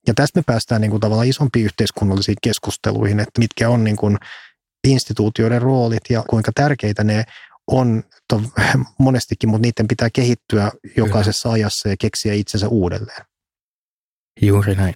Ja 0.07 0.15
tästä 0.15 0.39
me 0.39 0.43
päästään 0.47 0.81
niin 0.81 0.91
kuin 0.91 1.01
tavallaan 1.01 1.29
isompiin 1.29 1.65
yhteiskunnallisiin 1.65 2.37
keskusteluihin, 2.43 3.21
että 3.21 3.41
mitkä 3.41 3.71
on 3.71 3.85
niin 3.85 3.97
kuin 3.97 4.19
instituutioiden 4.87 5.63
roolit 5.63 6.03
ja 6.11 6.23
kuinka 6.31 6.53
tärkeitä 6.55 7.05
ne 7.05 7.25
on 7.67 8.03
to, 8.29 8.43
monestikin, 8.99 9.51
mutta 9.51 9.67
niiden 9.67 9.89
pitää 9.89 10.09
kehittyä 10.13 10.73
jokaisessa 10.97 11.49
Kyllä. 11.49 11.55
ajassa 11.55 11.89
ja 11.89 11.97
keksiä 12.01 12.35
itsensä 12.35 12.69
uudelleen. 12.69 13.27
Juuri 14.43 14.75
näin. 14.75 14.95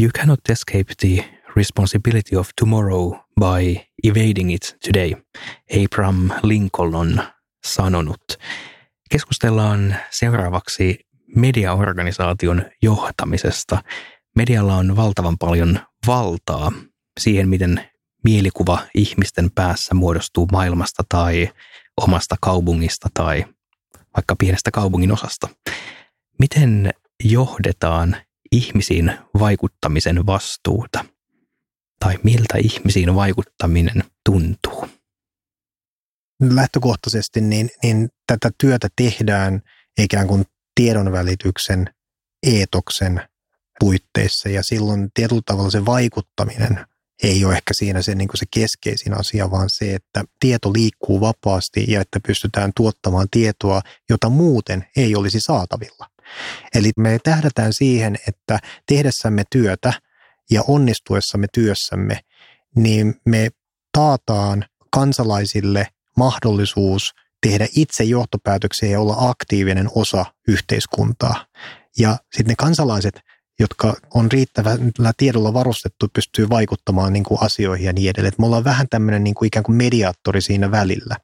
You 0.00 0.10
cannot 0.18 0.40
escape 0.48 0.94
the 1.00 1.24
responsibility 1.56 2.36
of 2.36 2.48
tomorrow 2.60 3.12
by 3.40 3.80
evading 4.04 4.54
it 4.54 4.76
today, 4.84 5.12
Abraham 5.84 6.30
Lincoln 6.42 6.94
on 6.94 7.22
sanonut. 7.66 8.22
Keskustellaan 9.10 9.96
seuraavaksi 10.10 11.06
mediaorganisaation 11.36 12.70
johtamisesta. 12.82 13.82
Medialla 14.36 14.76
on 14.76 14.96
valtavan 14.96 15.38
paljon 15.38 15.80
valtaa 16.06 16.72
siihen, 17.20 17.48
miten 17.48 17.90
mielikuva 18.26 18.78
ihmisten 18.94 19.50
päässä 19.54 19.94
muodostuu 19.94 20.46
maailmasta 20.52 21.02
tai 21.08 21.52
omasta 21.96 22.36
kaupungista 22.40 23.08
tai 23.14 23.44
vaikka 24.16 24.36
pienestä 24.38 24.70
kaupungin 24.70 25.12
osasta. 25.12 25.48
Miten 26.38 26.90
johdetaan 27.24 28.16
ihmisiin 28.52 29.12
vaikuttamisen 29.38 30.26
vastuuta? 30.26 31.04
Tai 32.00 32.18
miltä 32.22 32.58
ihmisiin 32.58 33.14
vaikuttaminen 33.14 34.04
tuntuu? 34.24 34.88
Lähtökohtaisesti 36.42 37.40
niin, 37.40 37.70
niin 37.82 38.08
tätä 38.26 38.50
työtä 38.60 38.88
tehdään 38.96 39.62
ikään 39.98 40.26
kuin 40.26 40.44
tiedonvälityksen, 40.74 41.94
eetoksen 42.46 43.20
puitteissa 43.80 44.48
ja 44.48 44.62
silloin 44.62 45.08
tietyllä 45.14 45.42
tavalla 45.46 45.70
se 45.70 45.84
vaikuttaminen 45.84 46.86
ei 47.22 47.44
ole 47.44 47.54
ehkä 47.54 47.74
siinä 47.74 48.02
se, 48.02 48.14
niin 48.14 48.28
se 48.34 48.46
keskeisin 48.50 49.20
asia, 49.20 49.50
vaan 49.50 49.68
se, 49.70 49.94
että 49.94 50.24
tieto 50.40 50.72
liikkuu 50.72 51.20
vapaasti 51.20 51.84
ja 51.88 52.00
että 52.00 52.20
pystytään 52.26 52.72
tuottamaan 52.76 53.26
tietoa, 53.30 53.80
jota 54.10 54.28
muuten 54.28 54.86
ei 54.96 55.16
olisi 55.16 55.40
saatavilla. 55.40 56.06
Eli 56.74 56.90
me 56.96 57.18
tähdätään 57.24 57.72
siihen, 57.72 58.16
että 58.28 58.58
tehdessämme 58.86 59.42
työtä 59.50 59.92
ja 60.50 60.62
onnistuessamme 60.68 61.46
työssämme, 61.52 62.20
niin 62.76 63.14
me 63.24 63.48
taataan 63.92 64.64
kansalaisille 64.90 65.88
mahdollisuus 66.16 67.12
tehdä 67.42 67.66
itse 67.76 68.04
johtopäätöksiä 68.04 68.88
ja 68.88 69.00
olla 69.00 69.16
aktiivinen 69.18 69.88
osa 69.94 70.24
yhteiskuntaa. 70.48 71.46
Ja 71.98 72.16
sitten 72.32 72.46
ne 72.46 72.54
kansalaiset 72.58 73.20
jotka 73.58 73.94
on 74.14 74.32
riittävällä 74.32 75.12
tiedolla 75.16 75.54
varustettu, 75.54 76.08
pystyy 76.12 76.48
vaikuttamaan 76.48 77.12
niin 77.12 77.24
kuin 77.24 77.42
asioihin 77.42 77.86
ja 77.86 77.92
niin 77.92 78.10
edelleen. 78.10 78.32
Et 78.32 78.38
me 78.38 78.46
ollaan 78.46 78.64
vähän 78.64 78.86
tämmöinen 78.90 79.24
niin 79.24 79.34
kuin 79.34 79.46
ikään 79.46 79.62
kuin 79.62 79.76
mediaattori 79.76 80.40
siinä 80.40 80.70
välillä. 80.70 81.16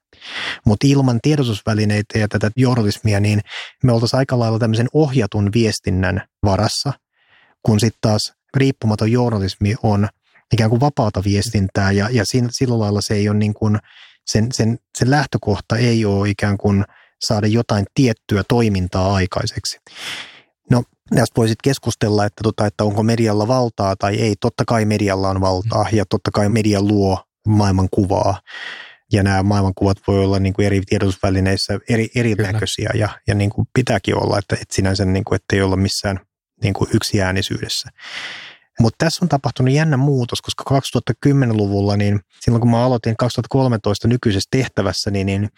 Mutta 0.64 0.86
ilman 0.86 1.18
tiedotusvälineitä 1.22 2.18
ja 2.18 2.28
tätä 2.28 2.50
journalismia, 2.56 3.20
niin 3.20 3.40
me 3.82 3.92
oltaisiin 3.92 4.18
aika 4.18 4.38
lailla 4.38 4.58
tämmöisen 4.58 4.88
ohjatun 4.92 5.50
viestinnän 5.54 6.22
varassa, 6.44 6.92
kun 7.62 7.80
sitten 7.80 7.98
taas 8.00 8.32
riippumaton 8.56 9.12
journalismi 9.12 9.74
on 9.82 10.08
ikään 10.52 10.70
kuin 10.70 10.80
vapaata 10.80 11.24
viestintää 11.24 11.92
ja, 11.92 12.08
ja 12.10 12.22
siinä, 12.26 12.48
sillä 12.50 12.78
lailla 12.78 13.00
se 13.00 13.14
ei 13.14 13.28
ole 13.28 13.38
niin 13.38 13.54
kuin, 13.54 13.78
sen, 14.26 14.48
sen, 14.52 14.78
sen 14.98 15.10
lähtökohta 15.10 15.76
ei 15.76 16.04
ole 16.04 16.28
ikään 16.28 16.58
kuin 16.58 16.84
saada 17.20 17.46
jotain 17.46 17.86
tiettyä 17.94 18.42
toimintaa 18.48 19.14
aikaiseksi. 19.14 19.78
No 20.70 20.82
Näistä 21.14 21.36
voisit 21.36 21.58
keskustella, 21.64 22.24
että, 22.24 22.40
tota, 22.42 22.66
että 22.66 22.84
onko 22.84 23.02
medialla 23.02 23.48
valtaa 23.48 23.96
tai 23.96 24.16
ei. 24.16 24.34
Totta 24.40 24.64
kai 24.66 24.84
medialla 24.84 25.30
on 25.30 25.40
valtaa 25.40 25.86
ja 25.92 26.04
totta 26.10 26.30
kai 26.30 26.48
media 26.48 26.82
luo 26.82 27.24
maailmankuvaa. 27.48 28.40
Ja 29.12 29.22
nämä 29.22 29.42
maailmankuvat 29.42 29.96
voi 30.06 30.24
olla 30.24 30.38
niin 30.38 30.52
kuin 30.52 30.66
eri 30.66 30.80
tiedotusvälineissä 30.80 31.78
eri, 31.88 32.08
erinäköisiä 32.14 32.90
ja, 32.94 33.08
ja 33.26 33.34
niin 33.34 33.50
kuin 33.50 33.66
pitääkin 33.74 34.16
olla, 34.16 34.38
että, 34.38 34.54
että 34.54 34.74
sinänsä 34.74 35.04
niin 35.04 35.24
kuin, 35.24 35.36
ettei 35.36 35.62
olla 35.62 35.76
missään 35.76 36.20
niin 36.62 36.74
kuin 36.74 36.90
yksiäänisyydessä. 36.94 37.88
Mutta 38.80 39.04
tässä 39.04 39.24
on 39.24 39.28
tapahtunut 39.28 39.74
jännä 39.74 39.96
muutos, 39.96 40.42
koska 40.42 40.80
2010-luvulla, 41.28 41.96
niin 41.96 42.20
silloin 42.40 42.60
kun 42.60 42.70
mä 42.70 42.84
aloitin 42.84 43.16
2013 43.16 44.08
nykyisessä 44.08 44.48
tehtävässä, 44.50 45.10
niin, 45.10 45.26
niin 45.26 45.48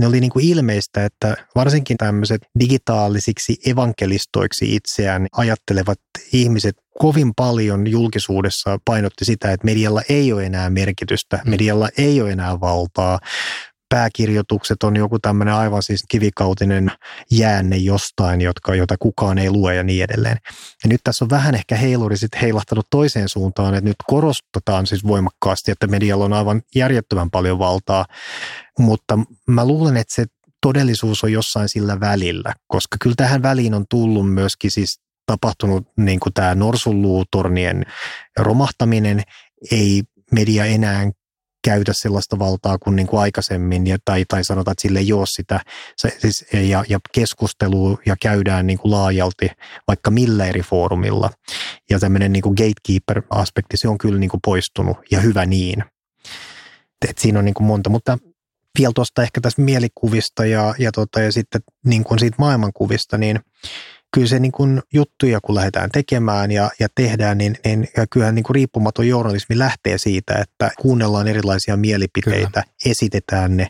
ne 0.00 0.06
oli 0.06 0.20
niin 0.20 0.30
kuin 0.30 0.44
ilmeistä, 0.44 1.04
että 1.04 1.36
varsinkin 1.54 1.96
tämmöiset 1.96 2.42
digitaalisiksi 2.60 3.56
evankelistoiksi 3.66 4.74
itseään 4.74 5.26
ajattelevat 5.32 5.98
ihmiset 6.32 6.76
kovin 6.98 7.32
paljon 7.36 7.86
julkisuudessa 7.86 8.78
painotti 8.84 9.24
sitä, 9.24 9.52
että 9.52 9.64
medialla 9.64 10.02
ei 10.08 10.32
ole 10.32 10.46
enää 10.46 10.70
merkitystä, 10.70 11.40
mm. 11.44 11.50
medialla 11.50 11.88
ei 11.98 12.20
ole 12.20 12.30
enää 12.30 12.60
valtaa, 12.60 13.18
pääkirjoitukset 13.88 14.82
on 14.82 14.96
joku 14.96 15.18
tämmöinen 15.18 15.54
aivan 15.54 15.82
siis 15.82 16.04
kivikautinen 16.08 16.90
jäänne 17.30 17.76
jostain, 17.76 18.40
jotka, 18.40 18.74
jota 18.74 18.96
kukaan 18.98 19.38
ei 19.38 19.50
lue 19.50 19.74
ja 19.74 19.82
niin 19.82 20.04
edelleen. 20.04 20.36
Ja 20.84 20.88
nyt 20.88 21.00
tässä 21.04 21.24
on 21.24 21.30
vähän 21.30 21.54
ehkä 21.54 21.76
heiluri 21.76 22.16
sitten 22.16 22.40
heilahtanut 22.40 22.86
toiseen 22.90 23.28
suuntaan, 23.28 23.74
että 23.74 23.90
nyt 23.90 23.96
korostetaan 24.06 24.86
siis 24.86 25.06
voimakkaasti, 25.06 25.70
että 25.70 25.86
medialla 25.86 26.24
on 26.24 26.32
aivan 26.32 26.62
järjettömän 26.74 27.30
paljon 27.30 27.58
valtaa, 27.58 28.06
mutta 28.78 29.18
mä 29.46 29.66
luulen, 29.66 29.96
että 29.96 30.14
se 30.14 30.24
todellisuus 30.60 31.24
on 31.24 31.32
jossain 31.32 31.68
sillä 31.68 32.00
välillä, 32.00 32.54
koska 32.66 32.96
kyllä 33.00 33.14
tähän 33.16 33.42
väliin 33.42 33.74
on 33.74 33.84
tullut 33.90 34.32
myöskin 34.32 34.70
siis 34.70 35.00
tapahtunut 35.26 35.88
niin 35.96 36.20
kuin 36.20 36.32
tämä 36.32 36.54
norsunluutornien 36.54 37.86
romahtaminen, 38.38 39.22
ei 39.70 40.02
media 40.32 40.64
enää 40.64 41.10
käytä 41.64 41.92
sellaista 41.94 42.38
valtaa 42.38 42.78
kuin, 42.78 42.96
niin 42.96 43.06
kuin 43.06 43.20
aikaisemmin, 43.20 43.86
ja, 43.86 43.96
tai, 44.04 44.24
tai 44.28 44.44
sanotaan, 44.44 44.72
että 44.72 44.82
sille 44.82 44.98
ei 44.98 45.12
ole 45.12 45.26
sitä, 45.26 45.60
se, 45.96 46.16
siis, 46.18 46.46
ja, 46.52 46.84
ja 46.88 46.98
keskustelua 47.12 47.98
ja 48.06 48.16
käydään 48.22 48.66
niin 48.66 48.78
kuin 48.78 48.92
laajalti 48.92 49.50
vaikka 49.88 50.10
millä 50.10 50.46
eri 50.46 50.62
foorumilla. 50.62 51.30
Ja 51.90 51.98
tämmöinen 51.98 52.32
niin 52.32 52.42
kuin 52.42 52.54
gatekeeper-aspekti, 52.54 53.76
se 53.76 53.88
on 53.88 53.98
kyllä 53.98 54.18
niin 54.18 54.30
kuin 54.30 54.40
poistunut, 54.44 54.96
ja 55.10 55.20
hyvä 55.20 55.46
niin. 55.46 55.84
Et 57.08 57.18
siinä 57.18 57.38
on 57.38 57.44
niin 57.44 57.54
kuin 57.54 57.66
monta, 57.66 57.90
mutta 57.90 58.18
vielä 58.78 58.92
tuosta 58.94 59.22
ehkä 59.22 59.40
tästä 59.40 59.62
mielikuvista 59.62 60.46
ja, 60.46 60.74
ja, 60.78 60.92
tota, 60.92 61.20
ja 61.20 61.32
sitten 61.32 61.60
niin 61.86 62.04
kuin 62.04 62.18
siitä 62.18 62.36
maailmankuvista, 62.38 63.18
niin 63.18 63.40
kyllä 64.14 64.26
se 64.26 64.38
niin 64.38 64.52
kuin 64.52 64.82
juttuja, 64.94 65.40
kun 65.40 65.54
lähdetään 65.54 65.90
tekemään 65.90 66.50
ja, 66.50 66.70
ja 66.80 66.88
tehdään, 66.94 67.38
niin, 67.38 67.56
niin 67.64 67.88
ja 67.96 68.06
kyllähän 68.10 68.34
niin 68.34 68.42
kuin 68.42 68.54
riippumaton 68.54 69.08
journalismi 69.08 69.58
lähtee 69.58 69.98
siitä, 69.98 70.34
että 70.34 70.70
kuunnellaan 70.80 71.28
erilaisia 71.28 71.76
mielipiteitä, 71.76 72.62
kyllä. 72.62 72.74
esitetään 72.86 73.56
ne, 73.56 73.68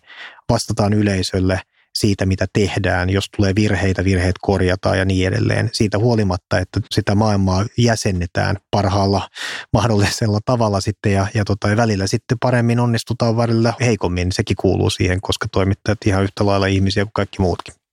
vastataan 0.48 0.92
yleisölle 0.92 1.60
siitä, 1.94 2.26
mitä 2.26 2.46
tehdään, 2.52 3.10
jos 3.10 3.24
tulee 3.36 3.52
virheitä, 3.54 4.04
virheet 4.04 4.36
korjataan 4.40 4.98
ja 4.98 5.04
niin 5.04 5.28
edelleen. 5.28 5.70
Siitä 5.72 5.98
huolimatta, 5.98 6.58
että 6.58 6.80
sitä 6.90 7.14
maailmaa 7.14 7.66
jäsennetään 7.78 8.56
parhaalla 8.70 9.28
mahdollisella 9.72 10.38
tavalla 10.44 10.80
sitten 10.80 11.12
ja, 11.12 11.26
ja, 11.34 11.44
tota, 11.44 11.68
ja 11.68 11.76
välillä 11.76 12.06
sitten 12.06 12.38
paremmin 12.38 12.80
onnistutaan, 12.80 13.36
välillä 13.36 13.74
heikommin. 13.80 14.32
Sekin 14.32 14.56
kuuluu 14.60 14.90
siihen, 14.90 15.20
koska 15.20 15.46
toimittajat 15.52 15.98
ihan 16.06 16.24
yhtä 16.24 16.46
lailla 16.46 16.66
ihmisiä 16.66 17.04
kuin 17.04 17.12
kaikki 17.12 17.40
muutkin. 17.40 17.83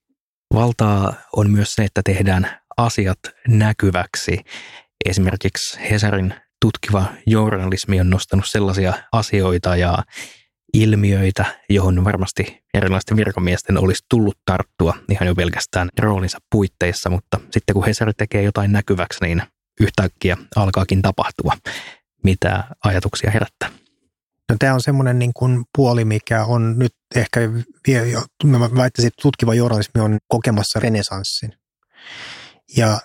Valtaa 0.53 1.13
on 1.35 1.51
myös 1.51 1.73
se, 1.73 1.83
että 1.83 2.01
tehdään 2.03 2.61
asiat 2.77 3.19
näkyväksi. 3.47 4.37
Esimerkiksi 5.05 5.79
Hesarin 5.89 6.33
tutkiva 6.61 7.05
journalismi 7.27 7.99
on 7.99 8.09
nostanut 8.09 8.45
sellaisia 8.47 8.93
asioita 9.11 9.75
ja 9.75 10.03
ilmiöitä, 10.73 11.45
johon 11.69 12.03
varmasti 12.03 12.63
erilaisten 12.73 13.17
virkamiesten 13.17 13.77
olisi 13.77 14.05
tullut 14.09 14.37
tarttua 14.45 14.97
ihan 15.11 15.27
jo 15.27 15.35
pelkästään 15.35 15.89
roolinsa 15.99 16.37
puitteissa, 16.51 17.09
mutta 17.09 17.39
sitten 17.51 17.73
kun 17.73 17.85
Hesari 17.85 18.11
tekee 18.17 18.43
jotain 18.43 18.71
näkyväksi, 18.71 19.19
niin 19.21 19.43
yhtäkkiä 19.79 20.37
alkaakin 20.55 21.01
tapahtua. 21.01 21.53
Mitä 22.23 22.63
ajatuksia 22.83 23.31
herättää? 23.31 23.80
No, 24.51 24.55
tämä 24.59 24.73
on 24.73 24.81
semmoinen 24.81 25.19
niin 25.19 25.33
kuin 25.33 25.63
puoli, 25.77 26.05
mikä 26.05 26.45
on 26.45 26.79
nyt 26.79 26.93
ehkä, 27.15 27.39
mä 28.43 28.59
väittäisin, 28.59 29.07
että 29.07 29.21
tutkiva 29.21 29.53
journalismi 29.53 30.01
on 30.01 30.17
kokemassa 30.27 30.79
renesanssin. 30.79 31.53
Ja 32.77 32.99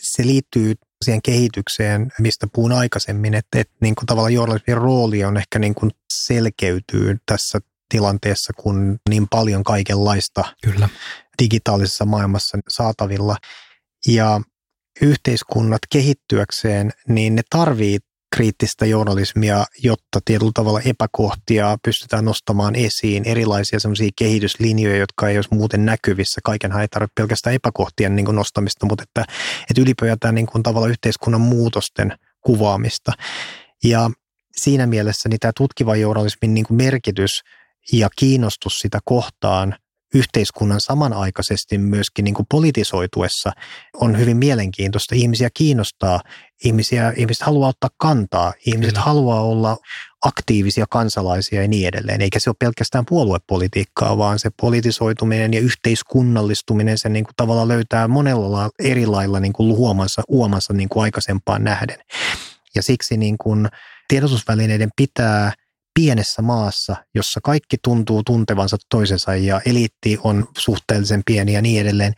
se 0.00 0.26
liittyy 0.26 0.74
siihen 1.04 1.22
kehitykseen, 1.22 2.12
mistä 2.18 2.46
puhun 2.52 2.72
aikaisemmin, 2.72 3.34
että, 3.34 3.58
että 3.60 3.74
niin 3.80 3.94
kuin 3.94 4.06
tavallaan 4.06 4.34
journalismin 4.34 4.76
rooli 4.76 5.24
on 5.24 5.36
ehkä 5.36 5.58
niin 5.58 5.74
kuin 5.74 5.90
selkeytyy 6.12 7.16
tässä 7.26 7.58
tilanteessa, 7.88 8.52
kun 8.52 8.98
niin 9.08 9.28
paljon 9.28 9.64
kaikenlaista 9.64 10.44
Kyllä. 10.64 10.88
digitaalisessa 11.42 12.04
maailmassa 12.04 12.58
saatavilla. 12.68 13.36
Ja 14.06 14.40
yhteiskunnat 15.02 15.80
kehittyäkseen, 15.92 16.90
niin 17.08 17.34
ne 17.34 17.42
tarvii 17.50 17.98
kriittistä 18.36 18.86
journalismia, 18.86 19.64
jotta 19.82 20.20
tietyllä 20.24 20.50
tavalla 20.54 20.80
epäkohtia 20.80 21.78
pystytään 21.84 22.24
nostamaan 22.24 22.74
esiin, 22.74 23.22
erilaisia 23.26 23.80
semmoisia 23.80 24.10
kehityslinjoja, 24.18 24.96
jotka 24.96 25.28
ei 25.28 25.38
olisi 25.38 25.54
muuten 25.54 25.84
näkyvissä. 25.84 26.40
Kaikenhan 26.44 26.82
ei 26.82 26.88
tarvitse 26.88 27.12
pelkästään 27.14 27.56
epäkohtien 27.56 28.16
niin 28.16 28.26
nostamista, 28.32 28.86
mutta 28.86 29.02
että, 29.02 29.24
että 29.70 29.80
ylipäätään 29.80 30.34
niin 30.34 30.46
kuin 30.46 30.62
tavalla 30.62 30.88
yhteiskunnan 30.88 31.40
muutosten 31.40 32.12
kuvaamista. 32.40 33.12
Ja 33.84 34.10
siinä 34.56 34.86
mielessä 34.86 35.28
niin 35.28 35.40
tämä 35.40 35.52
tutkiva 35.56 35.96
journalismin 35.96 36.54
niin 36.54 36.66
kuin 36.66 36.76
merkitys 36.76 37.30
ja 37.92 38.08
kiinnostus 38.16 38.78
sitä 38.78 38.98
kohtaan– 39.04 39.74
yhteiskunnan 40.14 40.80
samanaikaisesti 40.80 41.78
myöskin 41.78 42.24
niin 42.24 42.34
kuin 42.34 42.46
politisoituessa 42.50 43.52
on 43.94 44.18
hyvin 44.18 44.36
mielenkiintoista. 44.36 45.14
Ihmisiä 45.14 45.48
kiinnostaa, 45.54 46.20
ihmisiä, 46.64 47.12
ihmiset 47.16 47.46
haluaa 47.46 47.68
ottaa 47.68 47.90
kantaa, 47.96 48.52
ihmiset 48.66 48.94
Kyllä. 48.94 49.04
haluaa 49.04 49.40
olla 49.40 49.76
aktiivisia 50.22 50.86
kansalaisia 50.90 51.62
ja 51.62 51.68
niin 51.68 51.88
edelleen. 51.88 52.20
Eikä 52.20 52.38
se 52.38 52.50
ole 52.50 52.56
pelkästään 52.58 53.04
puoluepolitiikkaa, 53.08 54.18
vaan 54.18 54.38
se 54.38 54.50
politisoituminen 54.60 55.54
ja 55.54 55.60
yhteiskunnallistuminen, 55.60 56.98
se 56.98 57.08
niin 57.08 57.24
kuin 57.24 57.34
tavallaan 57.36 57.68
löytää 57.68 58.08
monella 58.08 58.70
eri 58.78 59.06
lailla 59.06 59.40
niin 59.40 59.52
kuin 59.52 59.76
huomansa, 59.76 60.22
uomansa 60.28 60.72
niin 60.72 60.88
kuin 60.88 61.02
aikaisempaan 61.02 61.64
nähden. 61.64 61.98
Ja 62.74 62.82
siksi 62.82 63.16
niin 63.16 63.38
kuin 63.38 63.68
tiedotusvälineiden 64.08 64.90
pitää– 64.96 65.52
pienessä 66.00 66.42
maassa, 66.42 66.96
jossa 67.14 67.40
kaikki 67.42 67.76
tuntuu 67.84 68.22
tuntevansa 68.22 68.76
toisensa 68.90 69.36
ja 69.36 69.60
eliitti 69.66 70.18
on 70.24 70.48
suhteellisen 70.58 71.22
pieni 71.26 71.52
ja 71.52 71.62
niin 71.62 71.80
edelleen, 71.80 72.12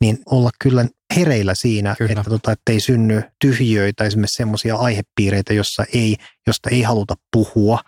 niin 0.00 0.18
olla 0.26 0.50
kyllä 0.60 0.86
hereillä 1.16 1.54
siinä, 1.54 1.94
kyllä. 1.98 2.12
että 2.12 2.30
tota, 2.30 2.54
ei 2.70 2.80
synny 2.80 3.22
tyhjöitä, 3.40 4.04
esimerkiksi 4.04 4.36
semmoisia 4.36 4.76
aihepiireitä, 4.76 5.52
jossa 5.52 5.84
ei, 5.94 6.16
josta 6.46 6.70
ei 6.70 6.82
haluta 6.82 7.14
puhua, 7.32 7.78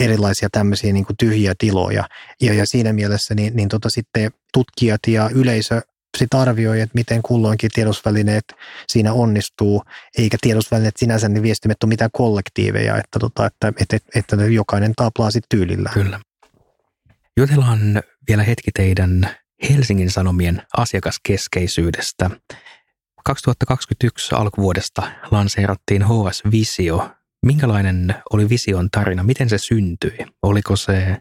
erilaisia 0.00 0.48
tämmöisiä 0.52 0.92
niin 0.92 1.06
tyhjiä 1.18 1.54
tiloja. 1.58 2.04
Ja, 2.42 2.54
ja 2.54 2.66
siinä 2.66 2.92
mielessä 2.92 3.34
niin, 3.34 3.56
niin 3.56 3.68
tota, 3.68 3.90
sitten 3.90 4.30
tutkijat 4.52 5.00
ja 5.06 5.30
yleisö 5.34 5.80
sit 6.16 6.34
arvioi, 6.34 6.80
että 6.80 6.94
miten 6.94 7.22
kulloinkin 7.22 7.70
tiedosvälineet 7.74 8.44
siinä 8.88 9.12
onnistuu, 9.12 9.82
eikä 10.18 10.36
tiedosvälineet 10.40 10.96
sinänsä 10.96 11.28
ne 11.28 11.42
viestimet 11.42 11.82
ole 11.82 11.88
mitään 11.88 12.10
kollektiiveja, 12.12 12.96
että, 12.96 13.18
tota, 13.18 13.46
että, 13.46 13.68
että, 13.68 13.96
että, 13.96 14.18
että 14.18 14.36
jokainen 14.46 14.92
taplaa 14.96 15.30
sitten 15.30 15.58
tyylillään. 15.58 15.94
Kyllä. 15.94 16.20
Jutellaan 17.36 18.02
vielä 18.28 18.42
hetki 18.42 18.70
teidän 18.74 19.30
Helsingin 19.70 20.10
Sanomien 20.10 20.62
asiakaskeskeisyydestä. 20.76 22.30
2021 23.24 24.34
alkuvuodesta 24.34 25.02
lanseerattiin 25.30 26.04
HS 26.04 26.42
Visio, 26.50 27.10
Minkälainen 27.46 28.14
oli 28.32 28.48
vision 28.48 28.88
tarina? 28.90 29.22
Miten 29.22 29.48
se 29.48 29.58
syntyi? 29.58 30.18
Oliko 30.42 30.76
se 30.76 31.16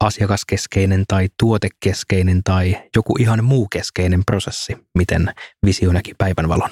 asiakaskeskeinen 0.00 1.04
tai 1.08 1.28
tuotekeskeinen 1.40 2.40
tai 2.44 2.82
joku 2.96 3.16
ihan 3.18 3.44
muu 3.44 3.68
keskeinen 3.72 4.22
prosessi? 4.26 4.76
Miten 4.98 5.32
visio 5.66 5.92
näki 5.92 6.14
päivänvalon? 6.18 6.70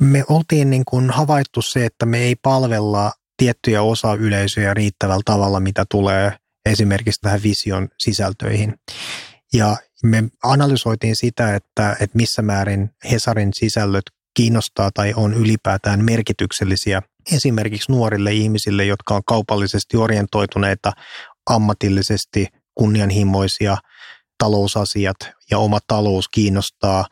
Me 0.00 0.24
oltiin 0.28 0.70
niin 0.70 0.84
kuin 0.84 1.10
havaittu 1.10 1.62
se, 1.62 1.84
että 1.84 2.06
me 2.06 2.18
ei 2.18 2.36
palvella 2.42 3.12
tiettyjä 3.36 3.82
osa 3.82 4.14
yleisöjä 4.14 4.74
riittävällä 4.74 5.22
tavalla, 5.24 5.60
mitä 5.60 5.84
tulee 5.90 6.36
esimerkiksi 6.66 7.20
tähän 7.20 7.42
vision 7.42 7.88
sisältöihin. 7.98 8.74
Ja 9.52 9.76
me 10.02 10.24
analysoitiin 10.44 11.16
sitä, 11.16 11.54
että, 11.54 11.96
että 12.00 12.16
missä 12.16 12.42
määrin 12.42 12.90
Hesarin 13.10 13.50
sisällöt 13.54 14.04
kiinnostaa 14.34 14.90
tai 14.94 15.12
on 15.16 15.34
ylipäätään 15.34 16.04
merkityksellisiä 16.04 17.02
esimerkiksi 17.32 17.92
nuorille 17.92 18.32
ihmisille, 18.32 18.84
jotka 18.84 19.14
on 19.14 19.22
kaupallisesti 19.26 19.96
orientoituneita, 19.96 20.92
ammatillisesti 21.50 22.46
kunnianhimoisia, 22.74 23.76
talousasiat 24.38 25.16
ja 25.50 25.58
oma 25.58 25.78
talous 25.86 26.28
kiinnostaa. 26.28 27.06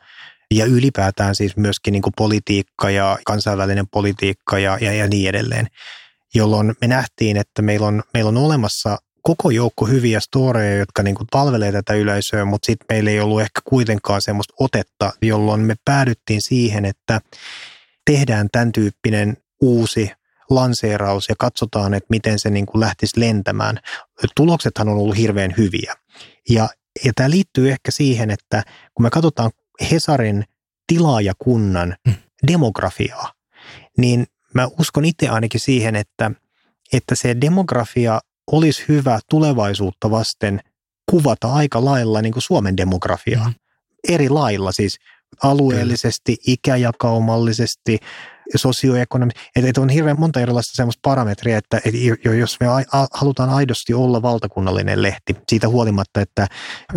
Ja 0.53 0.65
ylipäätään 0.65 1.35
siis 1.35 1.57
myöskin 1.57 1.91
niin 1.91 2.01
kuin 2.01 2.13
politiikka 2.17 2.89
ja 2.89 3.17
kansainvälinen 3.25 3.87
politiikka 3.87 4.59
ja, 4.59 4.77
ja, 4.81 4.93
ja 4.93 5.07
niin 5.07 5.29
edelleen, 5.29 5.67
jolloin 6.35 6.75
me 6.81 6.87
nähtiin, 6.87 7.37
että 7.37 7.61
meillä 7.61 7.87
on, 7.87 8.03
meillä 8.13 8.29
on 8.29 8.37
olemassa 8.37 8.97
koko 9.21 9.49
joukko 9.49 9.85
hyviä 9.85 10.19
storeja, 10.19 10.77
jotka 10.77 11.03
niin 11.03 11.15
kuin 11.15 11.27
palvelee 11.31 11.71
tätä 11.71 11.93
yleisöä, 11.93 12.45
mutta 12.45 12.65
sitten 12.65 12.85
meillä 12.89 13.09
ei 13.09 13.19
ollut 13.19 13.41
ehkä 13.41 13.61
kuitenkaan 13.65 14.21
semmoista 14.21 14.53
otetta, 14.59 15.13
jolloin 15.21 15.61
me 15.61 15.75
päädyttiin 15.85 16.41
siihen, 16.41 16.85
että 16.85 17.21
tehdään 18.05 18.47
tämän 18.51 18.71
tyyppinen 18.71 19.37
uusi 19.61 20.11
lanseeraus 20.49 21.29
ja 21.29 21.35
katsotaan, 21.37 21.93
että 21.93 22.07
miten 22.09 22.39
se 22.39 22.49
niin 22.49 22.65
kuin 22.65 22.79
lähtisi 22.79 23.19
lentämään. 23.19 23.79
Tuloksethan 24.35 24.89
on 24.89 24.97
ollut 24.97 25.17
hirveän 25.17 25.53
hyviä. 25.57 25.93
Ja, 26.49 26.69
ja 27.05 27.11
tämä 27.15 27.29
liittyy 27.29 27.71
ehkä 27.71 27.91
siihen, 27.91 28.31
että 28.31 28.63
kun 28.93 29.03
me 29.03 29.09
katsotaan 29.09 29.51
Hesarin 29.91 30.43
tilaajakunnan 30.87 31.95
mm. 32.07 32.13
demografiaa, 32.47 33.33
niin 33.97 34.27
mä 34.53 34.67
uskon 34.79 35.05
itse 35.05 35.29
ainakin 35.29 35.59
siihen, 35.59 35.95
että, 35.95 36.31
että 36.93 37.15
se 37.21 37.35
demografia 37.41 38.19
olisi 38.51 38.83
hyvä 38.87 39.19
tulevaisuutta 39.29 40.11
vasten 40.11 40.59
kuvata 41.11 41.53
aika 41.53 41.85
lailla 41.85 42.21
niin 42.21 42.33
kuin 42.33 42.43
Suomen 42.43 42.77
demografiaa. 42.77 43.47
Mm. 43.47 43.53
Eri 44.07 44.29
lailla 44.29 44.71
siis 44.71 44.97
alueellisesti, 45.43 46.37
Kyllä. 46.37 46.53
ikäjakaumallisesti, 46.53 47.97
sosioekonomisesti. 48.55 49.49
Että, 49.55 49.81
on 49.81 49.89
hirveän 49.89 50.19
monta 50.19 50.39
erilaista 50.39 50.75
semmoista 50.75 50.99
parametria, 51.03 51.57
että, 51.57 51.77
että 51.77 52.29
jos 52.37 52.57
me 52.59 52.67
a, 52.67 53.07
halutaan 53.13 53.49
aidosti 53.49 53.93
olla 53.93 54.21
valtakunnallinen 54.21 55.01
lehti, 55.01 55.35
siitä 55.49 55.67
huolimatta, 55.67 56.21
että 56.21 56.47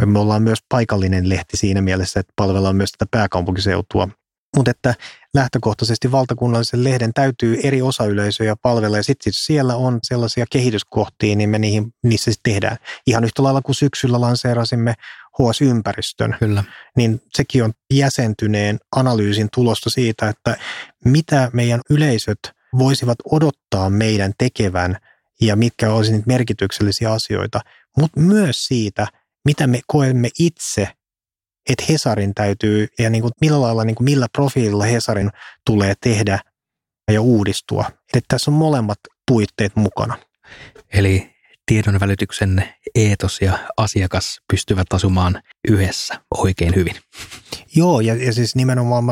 me 0.06 0.18
ollaan 0.18 0.42
myös 0.42 0.58
paikallinen 0.68 1.28
lehti 1.28 1.56
siinä 1.56 1.82
mielessä, 1.82 2.20
että 2.20 2.32
palvellaan 2.36 2.76
myös 2.76 2.90
tätä 2.92 3.08
pääkaupunkiseutua, 3.10 4.08
Mutta 4.56 4.70
että 4.70 4.94
lähtökohtaisesti 5.34 6.12
valtakunnallisen 6.12 6.84
lehden 6.84 7.12
täytyy 7.12 7.58
eri 7.62 7.82
osayleisöjä 7.82 8.56
palvella 8.62 8.96
ja 8.96 9.02
sitten 9.02 9.32
siellä 9.32 9.76
on 9.76 9.98
sellaisia 10.02 10.44
kehityskohtia, 10.52 11.36
niin 11.36 11.50
me 11.50 11.58
niihin, 11.58 11.94
niissä 12.02 12.32
sitten 12.32 12.52
tehdään. 12.52 12.76
Ihan 13.06 13.24
yhtä 13.24 13.42
lailla 13.42 13.62
kuin 13.62 13.76
syksyllä 13.76 14.20
lanseerasimme 14.20 14.94
HS-ympäristön, 15.38 16.36
Kyllä. 16.38 16.64
niin 16.96 17.20
sekin 17.36 17.64
on 17.64 17.72
jäsentyneen 17.94 18.78
analyysin 18.96 19.48
tulosta 19.54 19.90
siitä, 19.90 20.28
että 20.28 20.56
mitä 21.04 21.50
meidän 21.52 21.80
yleisöt 21.90 22.38
voisivat 22.78 23.18
odottaa 23.32 23.90
meidän 23.90 24.32
tekevän 24.38 24.96
ja 25.40 25.56
mitkä 25.56 25.92
olisivat 25.92 26.16
niitä 26.16 26.32
merkityksellisiä 26.32 27.12
asioita, 27.12 27.60
mutta 27.98 28.20
myös 28.20 28.56
siitä, 28.56 29.06
mitä 29.44 29.66
me 29.66 29.80
koemme 29.86 30.28
itse 30.38 30.88
että 31.68 31.84
Hesarin 31.88 32.34
täytyy 32.34 32.88
ja 32.98 33.10
niin 33.10 33.22
kuin 33.22 33.32
millä 33.40 33.60
lailla, 33.60 33.84
niin 33.84 33.94
kuin 33.94 34.04
millä 34.04 34.26
profiililla 34.32 34.84
Hesarin 34.84 35.30
tulee 35.66 35.94
tehdä 36.00 36.38
ja 37.12 37.20
uudistua. 37.20 37.84
Että 38.14 38.26
tässä 38.28 38.50
on 38.50 38.54
molemmat 38.54 38.98
puitteet 39.26 39.76
mukana. 39.76 40.18
Eli 40.92 41.32
tiedon 41.66 42.00
välityksen 42.00 42.68
eetos 42.94 43.40
ja 43.40 43.58
asiakas 43.76 44.40
pystyvät 44.52 44.92
asumaan 44.92 45.42
yhdessä 45.68 46.14
oikein 46.38 46.74
hyvin. 46.74 46.96
Joo, 47.76 48.00
ja, 48.00 48.14
ja 48.14 48.32
siis 48.32 48.56
nimenomaan 48.56 49.04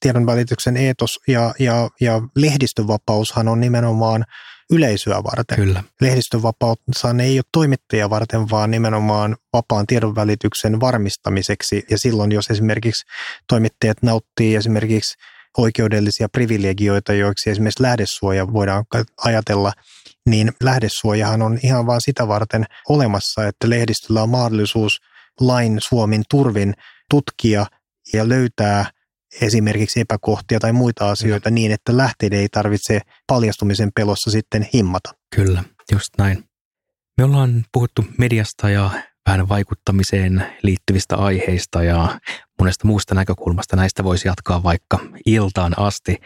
tiedon 0.00 0.26
välityksen 0.26 0.76
eetos 0.76 1.18
ja, 1.28 1.54
ja, 1.58 1.88
ja 2.00 2.20
lehdistövapaushan 2.36 3.48
on 3.48 3.60
nimenomaan 3.60 4.24
yleisöä 4.72 5.22
varten. 5.24 5.56
Kyllä. 5.56 5.84
Lehdistönvapauthan 6.00 7.20
ei 7.20 7.38
ole 7.38 7.44
toimittajia 7.52 8.10
varten, 8.10 8.50
vaan 8.50 8.70
nimenomaan 8.70 9.36
vapaan 9.52 9.86
tiedonvälityksen 9.86 10.80
varmistamiseksi. 10.80 11.84
Ja 11.90 11.98
silloin, 11.98 12.32
jos 12.32 12.50
esimerkiksi 12.50 13.06
toimittajat 13.48 14.02
nauttii 14.02 14.54
esimerkiksi 14.54 15.14
oikeudellisia 15.58 16.28
privilegioita, 16.28 17.12
joiksi 17.12 17.50
esimerkiksi 17.50 17.82
lähdesuoja 17.82 18.52
voidaan 18.52 18.84
ajatella, 19.24 19.72
niin 20.26 20.52
lähdesuojahan 20.62 21.42
on 21.42 21.58
ihan 21.62 21.86
vain 21.86 22.00
sitä 22.00 22.28
varten 22.28 22.64
olemassa, 22.88 23.46
että 23.46 23.70
lehdistöllä 23.70 24.22
on 24.22 24.28
mahdollisuus 24.28 25.00
lain 25.40 25.76
Suomin 25.80 26.22
turvin 26.30 26.74
tutkia 27.10 27.66
ja 28.12 28.28
löytää– 28.28 28.86
esimerkiksi 29.40 30.00
epäkohtia 30.00 30.60
tai 30.60 30.72
muita 30.72 31.10
asioita 31.10 31.50
mm. 31.50 31.54
niin, 31.54 31.72
että 31.72 31.96
lähteiden 31.96 32.38
ei 32.38 32.48
tarvitse 32.48 33.00
paljastumisen 33.26 33.90
pelossa 33.94 34.30
sitten 34.30 34.68
himmata. 34.74 35.14
Kyllä, 35.34 35.64
just 35.92 36.08
näin. 36.18 36.44
Me 37.18 37.24
ollaan 37.24 37.64
puhuttu 37.72 38.04
mediasta 38.18 38.70
ja 38.70 38.90
vähän 39.28 39.48
vaikuttamiseen 39.48 40.46
liittyvistä 40.62 41.16
aiheista 41.16 41.82
ja 41.82 42.20
monesta 42.58 42.86
muusta 42.86 43.14
näkökulmasta. 43.14 43.76
Näistä 43.76 44.04
voisi 44.04 44.28
jatkaa 44.28 44.62
vaikka 44.62 44.98
iltaan 45.26 45.78
asti. 45.78 46.16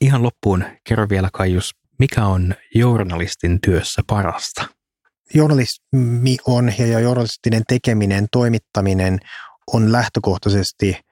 Ihan 0.00 0.22
loppuun 0.22 0.64
kerro 0.84 1.08
vielä 1.08 1.28
Kaius, 1.32 1.70
mikä 1.98 2.24
on 2.26 2.54
journalistin 2.74 3.60
työssä 3.60 4.02
parasta? 4.06 4.64
Journalismi 5.34 6.36
on 6.46 6.72
ja 6.78 7.00
journalistinen 7.00 7.62
tekeminen, 7.68 8.26
toimittaminen 8.32 9.18
on 9.72 9.92
lähtökohtaisesti– 9.92 10.96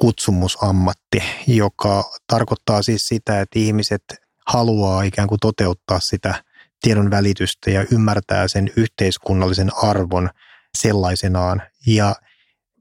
kutsumusammatti, 0.00 1.22
joka 1.46 2.04
tarkoittaa 2.26 2.82
siis 2.82 3.02
sitä, 3.06 3.40
että 3.40 3.58
ihmiset 3.58 4.02
haluaa 4.46 5.02
ikään 5.02 5.28
kuin 5.28 5.38
toteuttaa 5.40 6.00
sitä 6.00 6.44
tiedon 6.82 7.10
välitystä 7.10 7.70
ja 7.70 7.84
ymmärtää 7.92 8.48
sen 8.48 8.70
yhteiskunnallisen 8.76 9.70
arvon 9.82 10.30
sellaisenaan. 10.78 11.62
Ja 11.86 12.14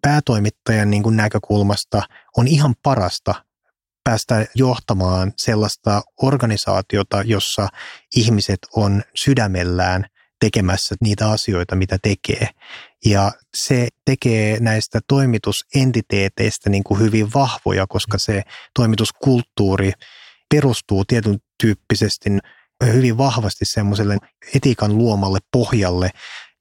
päätoimittajan 0.01 0.89
niin 0.89 1.03
kuin 1.03 1.17
näkökulmasta 1.17 2.01
on 2.37 2.47
ihan 2.47 2.75
parasta 2.83 3.35
päästä 4.03 4.45
johtamaan 4.55 5.33
sellaista 5.37 6.01
organisaatiota, 6.21 7.21
jossa 7.25 7.67
ihmiset 8.15 8.59
on 8.75 9.03
sydämellään 9.15 10.05
tekemässä 10.39 10.95
niitä 11.01 11.31
asioita, 11.31 11.75
mitä 11.75 11.97
tekee. 12.03 12.49
Ja 13.05 13.31
se 13.57 13.87
tekee 14.05 14.59
näistä 14.59 14.99
toimitusentiteeteistä 15.07 16.69
niin 16.69 16.83
kuin 16.83 16.99
hyvin 16.99 17.33
vahvoja, 17.33 17.87
koska 17.87 18.17
se 18.17 18.43
toimituskulttuuri 18.73 19.91
perustuu 20.49 21.05
tietyn 21.05 21.37
tyyppisesti 21.61 22.29
hyvin 22.85 23.17
vahvasti 23.17 23.65
semmoiselle 23.65 24.17
etiikan 24.55 24.97
luomalle 24.97 25.39
pohjalle, 25.51 26.09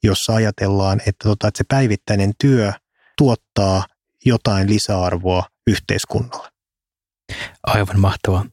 jossa 0.03 0.35
ajatellaan, 0.35 1.01
että, 1.01 1.24
tota, 1.24 1.48
että 1.48 1.59
se 1.59 1.64
päivittäinen 1.68 2.33
työ 2.40 2.72
tuottaa 3.18 3.87
jotain 4.24 4.70
lisäarvoa 4.70 5.44
yhteiskunnalle. 5.66 6.48
Aivan 7.62 8.01
mahtavaa. 8.01 8.44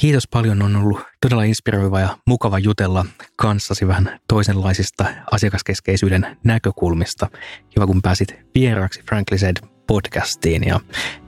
Kiitos 0.00 0.28
paljon, 0.28 0.62
on 0.62 0.76
ollut 0.76 1.00
todella 1.20 1.42
inspiroiva 1.42 2.00
ja 2.00 2.16
mukava 2.26 2.58
jutella 2.58 3.06
kanssasi 3.36 3.88
vähän 3.88 4.20
toisenlaisista 4.28 5.04
asiakaskeskeisyyden 5.30 6.36
näkökulmista. 6.44 7.26
Kiva, 7.70 7.86
kun 7.86 8.02
pääsit 8.02 8.34
vieraaksi 8.54 9.02
Frankly 9.08 9.38
Said 9.38 9.56
podcastiin 9.86 10.66
ja 10.66 10.80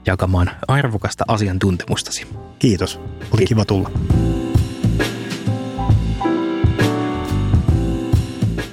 jakamaan 0.05 0.51
arvokasta 0.67 1.23
asiantuntemustasi. 1.27 2.27
Kiitos, 2.59 2.99
oli 3.31 3.45
kiva 3.45 3.65
tulla. 3.65 3.91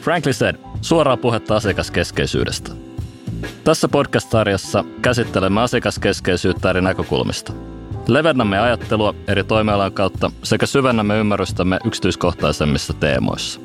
Frankly 0.01 0.33
Said, 0.33 0.57
suoraa 0.81 1.17
puhetta 1.17 1.57
asiakaskeskeisyydestä. 1.57 2.71
Tässä 3.65 3.89
podcast-sarjassa 3.89 4.85
käsittelemme 5.03 5.61
asiakaskeskeisyyttä 5.61 6.71
eri 6.71 6.81
näkökulmista– 6.83 7.53
Levennämme 8.09 8.59
ajattelua 8.59 9.15
eri 9.27 9.45
toimialan 9.45 9.93
kautta 9.93 10.31
sekä 10.43 10.67
syvennämme 10.67 11.19
ymmärrystämme 11.19 11.79
yksityiskohtaisemmissa 11.85 12.93
teemoissa. 12.93 13.61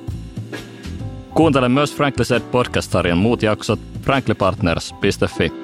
Kuuntele 1.33 1.69
myös 1.69 1.95
Frankly 1.95 2.25
Said 2.25 2.41
podcast-sarjan 2.51 3.17
muut 3.17 3.43
jaksot 3.43 3.79
franklypartners.fi 4.01 5.62